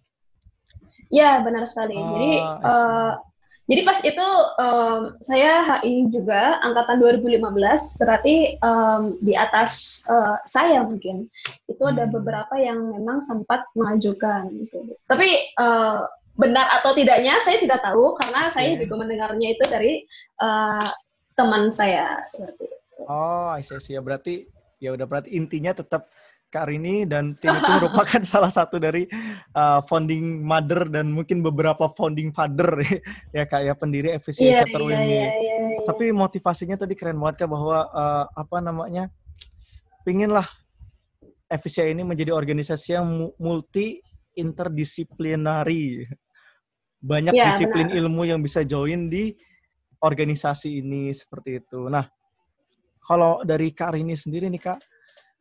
[1.11, 1.95] Iya benar sekali.
[1.99, 3.13] Ah, Jadi uh,
[3.71, 4.29] jadi pas itu
[4.59, 11.31] um, saya HI juga angkatan 2015, berarti um, di atas uh, saya mungkin
[11.71, 12.19] itu ada hmm.
[12.19, 14.51] beberapa yang memang sempat mengajukan.
[14.67, 14.99] Gitu.
[15.07, 16.03] Tapi uh,
[16.35, 18.81] benar atau tidaknya saya tidak tahu karena saya yeah.
[18.83, 20.03] juga mendengarnya itu dari
[20.43, 20.91] uh,
[21.39, 23.03] teman saya seperti itu.
[23.07, 24.51] Oh, saya sih ya berarti
[24.83, 26.11] ya udah berarti intinya tetap
[26.51, 29.07] Kak Rini dan tim itu merupakan salah satu dari
[29.55, 32.83] uh, founding mother dan mungkin beberapa founding father
[33.37, 35.07] ya Kak ya pendiri FVC yeah, chapter yeah, ini.
[35.15, 35.87] Yeah, yeah, yeah.
[35.87, 39.07] Tapi motivasinya tadi keren banget Kak bahwa uh, apa namanya?
[40.03, 40.45] Pinginlah
[41.47, 43.07] FVC ini menjadi organisasi yang
[43.39, 44.03] multi
[44.35, 46.11] interdisiplinary.
[46.99, 47.99] Banyak yeah, disiplin benar.
[48.05, 49.39] ilmu yang bisa join di
[50.03, 51.87] organisasi ini seperti itu.
[51.87, 52.11] Nah,
[52.99, 54.79] kalau dari Kak Rini sendiri nih Kak,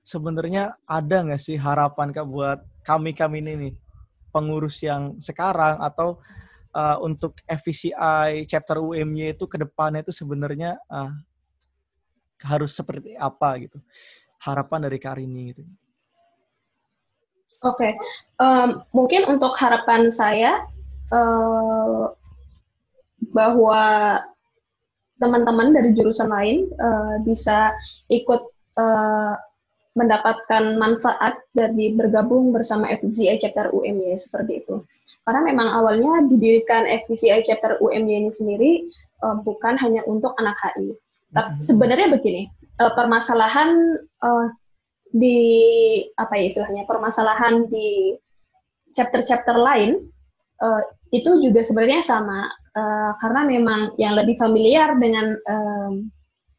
[0.03, 3.73] sebenarnya ada nggak sih harapan Kak buat kami-kami ini nih,
[4.33, 6.21] pengurus yang sekarang atau
[6.73, 11.13] uh, untuk FVCI chapter UMY itu ke depannya itu sebenarnya uh,
[12.45, 13.77] harus seperti apa gitu?
[14.39, 15.63] Harapan dari Kak Rini gitu.
[17.59, 17.93] Oke, okay.
[18.39, 20.63] um, mungkin untuk harapan saya
[21.12, 22.07] uh,
[23.35, 23.83] bahwa
[25.19, 27.75] teman-teman dari jurusan lain uh, bisa
[28.07, 28.47] ikut
[28.79, 29.35] uh,
[29.97, 34.86] mendapatkan manfaat dari bergabung bersama FVCI Chapter UMY seperti itu.
[35.25, 38.71] Karena memang awalnya didirikan FVCI Chapter UMY ini sendiri
[39.25, 40.93] uh, bukan hanya untuk anak HI.
[41.34, 41.62] Tapi hmm.
[41.62, 42.49] sebenarnya begini,
[42.82, 44.47] uh, permasalahan uh,
[45.10, 45.41] di
[46.21, 48.13] apa ya istilahnya permasalahan di
[48.93, 50.06] chapter-chapter lain
[50.62, 52.45] uh, itu juga sebenarnya sama
[52.78, 55.93] uh, karena memang yang lebih familiar dengan um,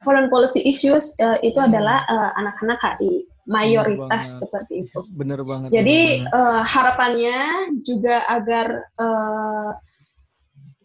[0.00, 1.68] foreign policy issues uh, itu hmm.
[1.72, 4.98] adalah uh, anak-anak HI mayoritas bener seperti itu.
[5.16, 5.68] Bener banget.
[5.74, 6.38] Jadi bener banget.
[6.38, 7.40] Uh, harapannya
[7.82, 8.66] juga agar
[9.00, 9.70] uh,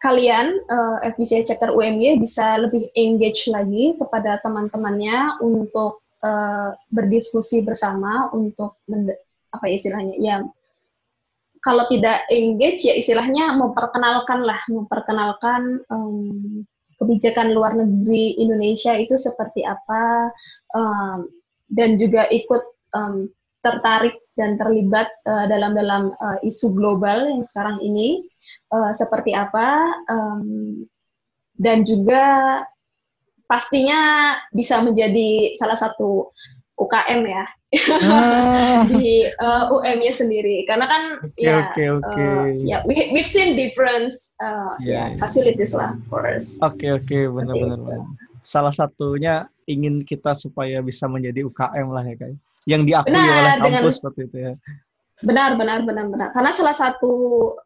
[0.02, 8.30] kalian uh, FBC chapter UMY bisa lebih engage lagi kepada teman-temannya untuk uh, berdiskusi bersama
[8.34, 8.82] untuk
[9.54, 10.36] apa ya istilahnya ya
[11.66, 16.62] kalau tidak engage ya istilahnya memperkenalkan lah, memperkenalkan um,
[17.00, 20.32] kebijakan luar negeri Indonesia itu seperti apa
[20.76, 21.28] um,
[21.68, 22.64] dan juga ikut
[22.96, 23.28] um,
[23.60, 28.22] tertarik dan terlibat uh, dalam dalam uh, isu global yang sekarang ini
[28.76, 30.84] uh, seperti apa um,
[31.56, 32.62] dan juga
[33.48, 36.30] pastinya bisa menjadi salah satu
[36.76, 37.44] UKM ya
[38.04, 38.84] ah.
[38.92, 42.28] di uh, UM-nya sendiri karena kan okay, ya okay, okay.
[42.28, 45.20] Uh, ya we we've seen difference uh, yeah, ya yeah.
[45.20, 46.60] facilities lah for us.
[46.60, 48.04] Oke okay, oke okay, benar-benar.
[48.44, 53.54] Salah satunya ingin kita supaya bisa menjadi UKM lah ya kayak yang diakui benar, oleh
[53.62, 54.54] kampus dengan, seperti itu ya.
[55.24, 57.14] Benar benar benar benar karena salah satu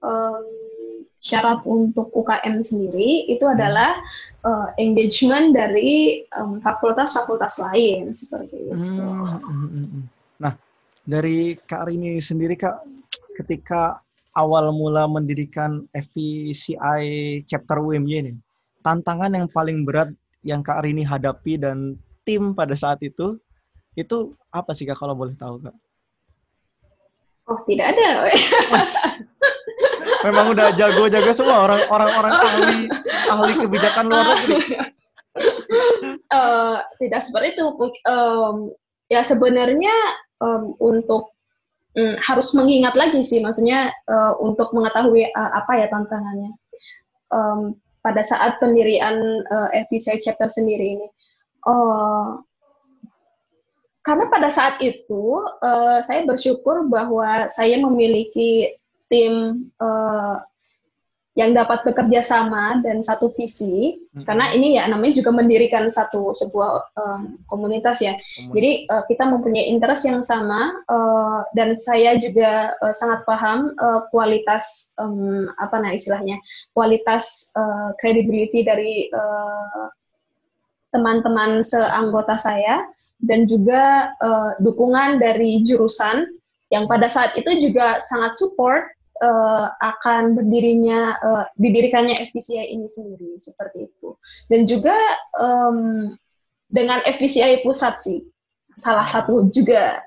[0.05, 0.43] um,
[1.19, 3.53] syarat untuk UKM sendiri itu hmm.
[3.59, 3.99] adalah
[4.47, 6.23] uh, engagement dari
[6.63, 8.73] fakultas-fakultas um, lain seperti itu.
[8.73, 10.03] Hmm, hmm, hmm.
[10.39, 10.53] Nah,
[11.03, 12.87] dari Kak Rini sendiri Kak,
[13.35, 13.99] ketika
[14.39, 18.33] awal mula mendirikan FVCI chapter UMY ini,
[18.79, 20.15] tantangan yang paling berat
[20.47, 23.35] yang Kak Rini hadapi dan tim pada saat itu,
[23.99, 25.75] itu apa sih Kak kalau boleh tahu Kak?
[27.49, 28.29] Oh, tidak ada.
[30.25, 32.79] memang udah jago-jago semua orang orang orang ahli
[33.31, 34.57] ahli kebijakan luar negeri.
[36.31, 37.65] Uh, tidak seperti itu.
[38.07, 38.73] Um,
[39.07, 39.95] ya sebenarnya
[40.43, 41.31] um, untuk
[41.95, 46.51] um, harus mengingat lagi sih, maksudnya uh, untuk mengetahui uh, apa ya tantangannya.
[47.29, 51.07] Um, pada saat pendirian uh, FPC chapter sendiri ini,
[51.67, 52.39] uh,
[54.07, 58.79] karena pada saat itu uh, saya bersyukur bahwa saya memiliki
[59.09, 60.39] tim uh,
[61.37, 64.27] yang dapat bekerja sama dan satu visi hmm.
[64.27, 68.51] karena ini ya namanya juga mendirikan satu sebuah um, komunitas ya komunitas.
[68.51, 74.09] jadi uh, kita mempunyai interest yang sama uh, dan saya juga uh, sangat paham uh,
[74.11, 76.41] kualitas um, apa nah istilahnya
[76.75, 79.07] kualitas uh, credibility dari
[80.91, 82.83] teman-teman uh, seanggota saya
[83.23, 86.27] dan juga uh, dukungan dari jurusan
[86.73, 88.91] yang pada saat itu juga sangat support
[89.23, 94.15] uh, akan berdirinya uh, didirikannya FPCI ini sendiri seperti itu
[94.51, 94.95] dan juga
[95.37, 96.11] um,
[96.69, 98.19] dengan FPCI pusat sih
[98.79, 99.99] salah satu juga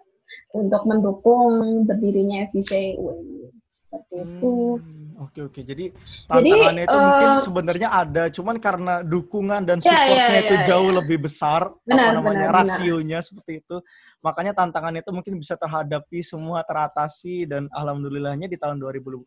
[0.53, 4.55] untuk mendukung berdirinya FPCI UNI seperti itu.
[4.77, 5.61] Hmm, oke oke.
[5.65, 5.85] Jadi
[6.29, 10.29] tantangannya Jadi, itu uh, mungkin sebenarnya ada, cuman karena dukungan dan ya, ya, supportnya ya,
[10.29, 10.97] ya, itu jauh ya.
[11.01, 13.27] lebih besar, benar, apa namanya benar, rasionya benar.
[13.27, 13.77] seperti itu.
[14.23, 19.27] Makanya tantangan itu mungkin bisa terhadapi semua teratasi dan alhamdulillahnya di tahun 2018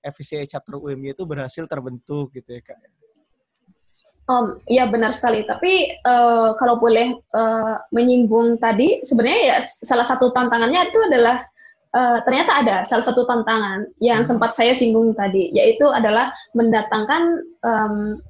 [0.00, 2.80] FCA chapter UMY itu berhasil terbentuk gitu ya kak.
[4.30, 5.44] Um, ya benar sekali.
[5.44, 11.42] Tapi uh, kalau boleh uh, menyinggung tadi, sebenarnya ya salah satu tantangannya itu adalah
[11.92, 14.30] uh, ternyata ada salah satu tantangan yang hmm.
[14.30, 18.22] sempat saya singgung tadi, yaitu adalah mendatangkan um,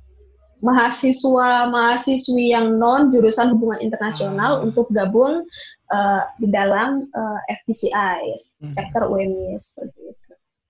[0.62, 4.70] mahasiswa mahasiswi yang non jurusan hubungan internasional hmm.
[4.70, 5.42] untuk gabung
[5.90, 8.32] uh, di dalam uh, FPCI
[8.62, 8.72] hmm.
[8.72, 10.22] chapter UMY seperti itu.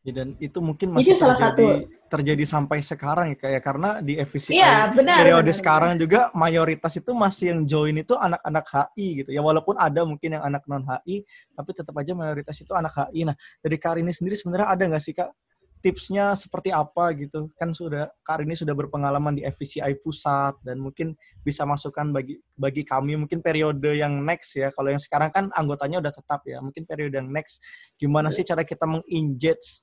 [0.02, 2.10] Ya, dan itu mungkin masih itu salah terjadi, satu.
[2.10, 6.02] terjadi sampai sekarang ya kayak karena di FVCI ya, benar, periode benar, sekarang benar.
[6.02, 10.42] juga mayoritas itu masih yang join itu anak-anak HI gitu ya walaupun ada mungkin yang
[10.42, 11.22] anak non HI
[11.54, 13.30] tapi tetap aja mayoritas itu anak HI.
[13.30, 15.30] Nah dari Karini sendiri sebenarnya ada nggak sih kak
[15.82, 21.66] tipsnya seperti apa gitu kan sudah Karini sudah berpengalaman di FVCI pusat dan mungkin bisa
[21.66, 26.14] masukkan bagi bagi kami mungkin periode yang next ya kalau yang sekarang kan anggotanya udah
[26.14, 27.58] tetap ya mungkin periode yang next
[27.98, 29.82] gimana sih cara kita menginject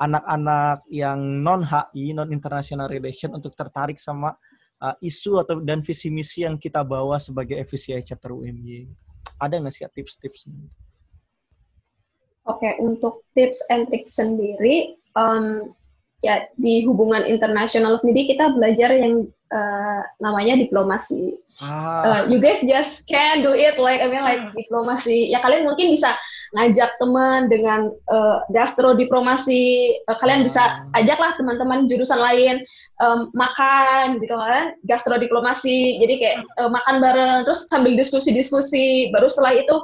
[0.00, 4.32] anak-anak yang non HI, non international relation untuk tertarik sama
[4.80, 8.88] uh, isu atau dan visi misi yang kita bawa sebagai FVCI chapter UMY.
[9.36, 10.48] Ada nggak sih tips-tips?
[12.48, 15.74] Oke, okay, untuk tips and trick sendiri, um,
[16.20, 21.36] ya di hubungan internasional sendiri kita belajar yang uh, namanya diplomasi.
[21.60, 22.04] Ah.
[22.04, 25.32] Uh, you guys just can do it like I mean like diplomasi.
[25.32, 26.16] Ya kalian mungkin bisa
[26.56, 29.96] ngajak teman dengan uh, gastro diplomasi.
[30.08, 30.98] Uh, kalian bisa ah.
[31.00, 32.64] ajaklah teman-teman jurusan lain
[33.00, 36.00] um, makan gitu kan, gastro diplomasi.
[36.00, 39.08] Jadi kayak uh, makan bareng terus sambil diskusi-diskusi.
[39.12, 39.76] Baru setelah itu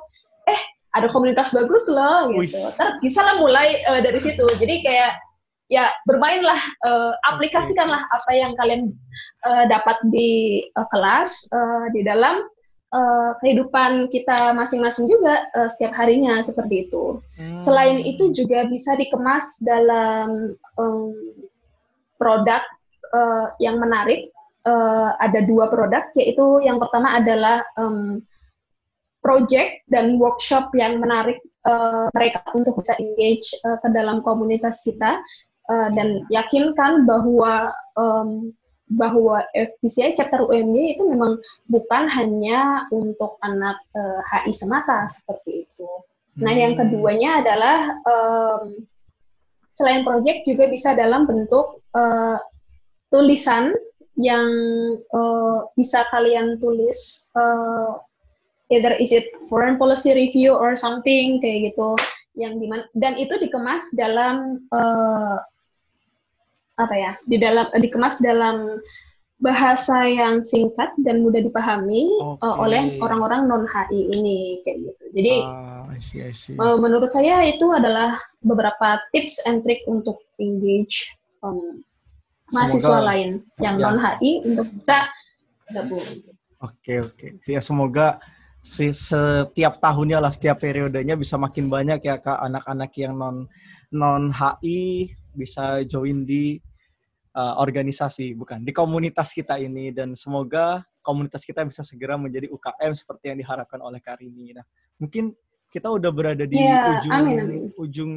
[0.47, 0.61] eh
[0.97, 2.57] ada komunitas bagus loh gitu.
[2.57, 4.45] Terus bisa lah mulai uh, dari situ.
[4.57, 5.21] Jadi kayak
[5.69, 8.95] ya bermainlah uh, aplikasikanlah apa yang kalian
[9.45, 12.47] uh, dapat di uh, kelas uh, di dalam
[12.95, 17.19] uh, kehidupan kita masing-masing juga uh, setiap harinya seperti itu.
[17.37, 17.59] Hmm.
[17.59, 21.13] Selain itu juga bisa dikemas dalam um,
[22.17, 22.63] produk
[23.13, 24.31] uh, yang menarik.
[24.67, 28.19] Uh, ada dua produk yaitu yang pertama adalah um,
[29.27, 35.19] project dan workshop yang menarik uh, mereka untuk bisa engage uh, ke dalam komunitas kita
[35.67, 38.55] uh, dan yakinkan bahwa um,
[38.87, 45.91] bahwa FPCI chapter UMY itu memang bukan hanya untuk anak uh, HI semata seperti itu.
[46.39, 46.87] Nah, yang hmm.
[46.87, 48.79] keduanya adalah um,
[49.75, 52.39] selain project juga bisa dalam bentuk uh,
[53.11, 53.75] tulisan
[54.17, 54.49] yang
[55.11, 57.99] uh, bisa kalian tulis uh,
[58.71, 61.95] either is it foreign policy review or something kayak gitu
[62.37, 65.41] yang di mana dan itu dikemas dalam uh,
[66.77, 68.77] apa ya di dalam dikemas dalam
[69.37, 72.41] bahasa yang singkat dan mudah dipahami okay.
[72.41, 75.05] uh, oleh orang-orang non HI ini kayak gitu.
[75.13, 76.57] Jadi ah, I see, I see.
[76.57, 81.13] Uh, menurut saya itu adalah beberapa tips and trick untuk engage
[81.45, 81.85] um,
[82.49, 83.85] mahasiswa lain yang ya.
[83.85, 85.05] non HI untuk bisa
[85.69, 86.01] gabung.
[86.01, 86.25] Oke
[86.65, 87.27] okay, oke.
[87.45, 87.53] Okay.
[87.53, 88.17] Ya semoga
[88.67, 93.47] si setiap tahunnya lah setiap periodenya bisa makin banyak ya kak anak-anak yang non
[93.95, 96.59] non HI bisa join di
[97.37, 102.93] uh, organisasi, bukan di komunitas kita ini dan semoga komunitas kita bisa segera menjadi UKM
[102.97, 104.57] seperti yang diharapkan oleh Karini.
[104.57, 104.67] Nah,
[104.99, 105.31] mungkin
[105.71, 107.61] kita udah berada di yeah, ujung amin, amin.
[107.77, 108.13] ujung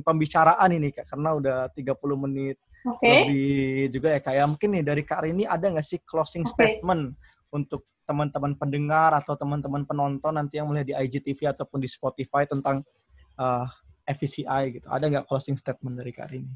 [0.00, 3.28] pembicaraan ini Kak karena udah 30 menit okay.
[3.28, 4.48] lebih juga ya kayak ya.
[4.48, 6.80] mungkin nih dari Kak Rini ada nggak sih closing okay.
[6.80, 7.12] statement
[7.52, 12.84] untuk teman-teman pendengar atau teman-teman penonton nanti yang melihat di IGTV ataupun di Spotify tentang
[13.40, 13.66] uh,
[14.06, 14.86] eh, FVCI gitu.
[14.92, 16.54] Ada nggak closing statement dari Kak Rini?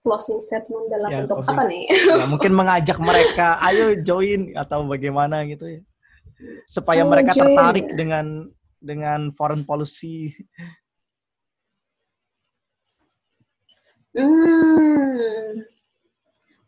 [0.00, 1.84] closing statement dalam ya, bentuk closing, apa nih?
[2.20, 5.80] Ya, mungkin mengajak mereka, ayo join atau bagaimana gitu ya,
[6.64, 7.52] supaya oh, mereka join.
[7.52, 8.48] tertarik dengan
[8.80, 10.32] dengan foreign policy.
[14.10, 15.62] Hmm,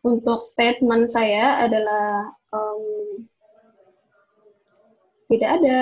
[0.02, 3.26] untuk statement saya adalah um,
[5.32, 5.78] tidak ada.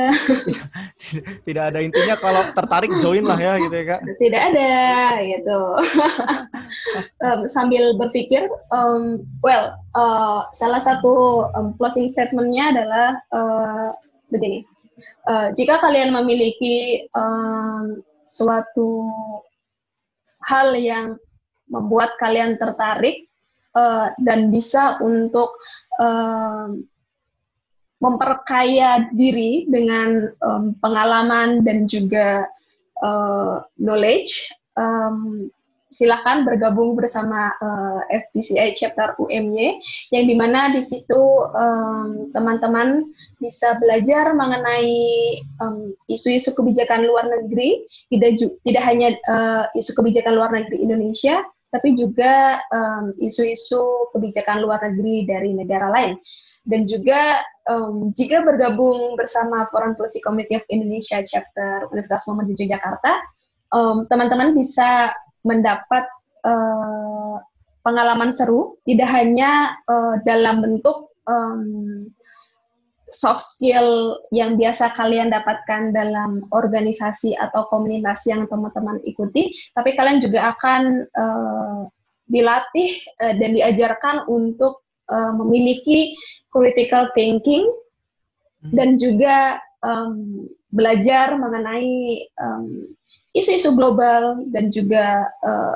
[0.47, 0.69] tidak,
[1.51, 4.01] tidak ada intinya kalau tertarik join lah ya gitu ya kak.
[4.23, 4.73] Tidak ada
[5.27, 5.61] gitu.
[7.27, 13.89] um, sambil berpikir, um, well, uh, salah satu um, closing statementnya adalah uh,
[14.31, 14.63] begini.
[15.27, 17.99] Uh, jika kalian memiliki um,
[18.31, 19.11] suatu
[20.47, 21.19] hal yang
[21.67, 23.30] membuat kalian tertarik
[23.77, 25.55] uh, dan bisa untuk
[28.01, 30.33] memperkaya diri dengan
[30.81, 32.49] pengalaman dan juga
[33.05, 35.49] uh, knowledge, um,
[35.91, 39.83] silakan bergabung bersama uh, FBCI chapter UMY
[40.15, 41.19] yang di mana di situ
[42.31, 43.11] teman-teman
[43.43, 45.35] bisa belajar mengenai
[46.07, 49.09] isu-isu kebijakan luar negeri, tidak tidak hanya
[49.75, 52.59] isu kebijakan luar negeri Indonesia, tapi juga
[53.19, 56.19] isu-isu um, kebijakan luar negeri dari negara lain.
[56.67, 57.41] Dan juga
[57.71, 63.13] um, jika bergabung bersama Foreign Policy Committee of Indonesia Chapter Universitas Muhammadiyah Jakarta,
[63.71, 65.15] teman teman-teman bisa
[65.47, 66.05] mendapat
[66.45, 67.39] uh,
[67.81, 72.05] pengalaman seru, tidak hanya uh, dalam bentuk um,
[73.11, 80.23] soft skill yang biasa kalian dapatkan dalam organisasi atau komunitas yang teman-teman ikuti, tapi kalian
[80.23, 80.83] juga akan
[81.15, 81.81] uh,
[82.31, 82.91] dilatih
[83.23, 86.15] uh, dan diajarkan untuk uh, memiliki
[86.55, 87.67] critical thinking
[88.63, 88.73] hmm.
[88.75, 92.23] dan juga um, belajar mengenai
[93.35, 95.75] isu-isu um, global dan juga uh,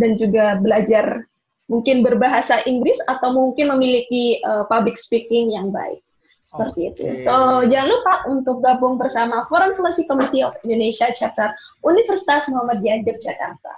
[0.00, 1.28] dan juga belajar
[1.72, 6.04] mungkin berbahasa Inggris atau mungkin memiliki uh, public speaking yang baik
[6.42, 7.16] seperti okay.
[7.16, 7.24] itu.
[7.24, 13.72] So jangan lupa untuk gabung bersama Foreign Policy Committee of Indonesia Chapter Universitas Muhammadiyah Yogyakarta.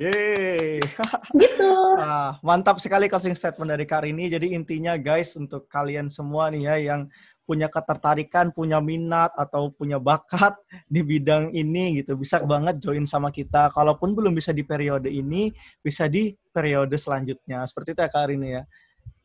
[0.00, 0.80] Yeay.
[1.42, 1.72] gitu.
[2.00, 4.30] Ah, mantap sekali closing statement dari Karini.
[4.30, 7.00] Jadi intinya guys untuk kalian semua nih ya yang
[7.42, 10.54] punya ketertarikan, punya minat atau punya bakat
[10.92, 13.70] di bidang ini gitu, bisa banget join sama kita.
[13.74, 15.50] Kalaupun belum bisa di periode ini,
[15.82, 17.66] bisa di periode selanjutnya.
[17.66, 18.62] Seperti itu ya Kak Rini ya.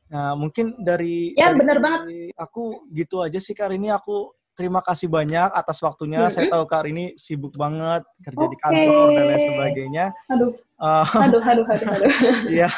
[0.07, 2.31] Nah, mungkin dari Ya, dari, benar banget.
[2.39, 6.23] Aku gitu aja sih Kak Rini, aku terima kasih banyak atas waktunya.
[6.23, 6.33] Mm -hmm.
[6.33, 8.51] Saya tahu Kak Rini sibuk banget kerja okay.
[8.51, 10.05] di kantor dan lain sebagainya.
[10.33, 10.51] Aduh.
[10.77, 12.11] Uh, aduh, aduh, aduh, aduh.
[12.57, 12.69] Iya,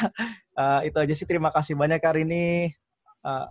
[0.56, 1.26] uh, itu aja sih.
[1.28, 2.72] Terima kasih banyak Kak Rini.
[3.20, 3.46] Uh,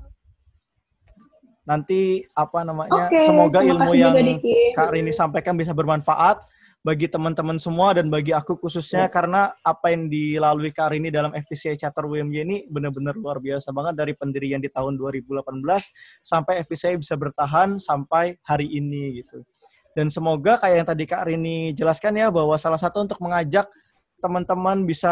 [1.69, 4.17] nanti apa namanya okay, semoga ilmu yang
[4.73, 6.41] Kak Rini sampaikan bisa bermanfaat
[6.81, 9.11] bagi teman-teman semua dan bagi aku khususnya ya.
[9.11, 14.01] karena apa yang dilalui Kak Rini dalam FPCI Chapter WMJ ini benar-benar luar biasa banget
[14.01, 15.45] dari pendirian di tahun 2018
[16.25, 19.45] sampai FPCI bisa bertahan sampai hari ini gitu.
[19.93, 23.67] Dan semoga kayak yang tadi Kak Rini jelaskan ya bahwa salah satu untuk mengajak
[24.23, 25.11] teman-teman bisa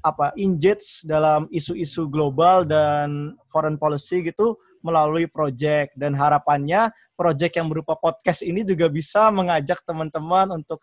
[0.00, 7.70] apa engage dalam isu-isu global dan foreign policy gitu melalui project dan harapannya project yang
[7.70, 10.82] berupa podcast ini juga bisa mengajak teman-teman untuk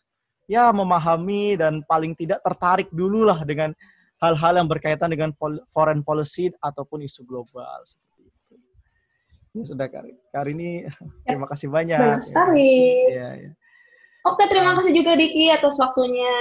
[0.50, 3.76] ya memahami dan paling tidak tertarik dulu lah dengan
[4.20, 5.32] hal-hal yang berkaitan dengan
[5.72, 8.56] foreign policy ataupun isu global seperti itu.
[9.56, 9.88] Ya sudah.
[9.88, 10.92] Kari ini ya,
[11.28, 12.00] terima kasih banyak.
[12.00, 12.74] Banyak sekali.
[13.14, 13.52] Ya, ya.
[14.28, 16.36] Oke, terima kasih juga Diki atas waktunya.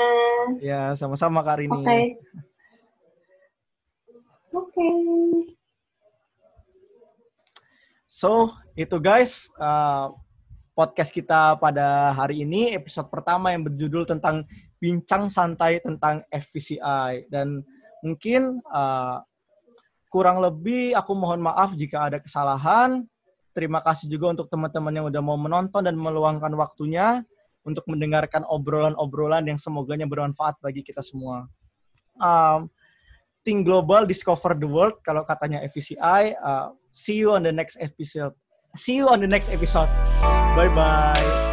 [0.59, 1.71] Ya, sama-sama Kak Oke.
[1.71, 2.05] Okay.
[4.51, 4.75] Oke.
[4.75, 5.58] Okay.
[8.19, 10.11] So, itu guys, uh,
[10.75, 14.43] podcast kita pada hari ini, episode pertama yang berjudul tentang
[14.83, 17.31] bincang santai tentang FVCI.
[17.31, 17.63] Dan
[18.03, 19.23] mungkin uh,
[20.11, 23.07] kurang lebih aku mohon maaf jika ada kesalahan.
[23.55, 27.23] Terima kasih juga untuk teman-teman yang udah mau menonton dan meluangkan waktunya
[27.63, 31.47] untuk mendengarkan obrolan-obrolan yang semoganya bermanfaat bagi kita semua.
[32.19, 32.67] Um,
[33.47, 36.37] Think Global, Discover the World, kalau katanya FVCI.
[36.39, 38.35] Uh, see you on the next episode.
[38.77, 39.89] See you on the next episode.
[40.55, 41.48] Bye-bye.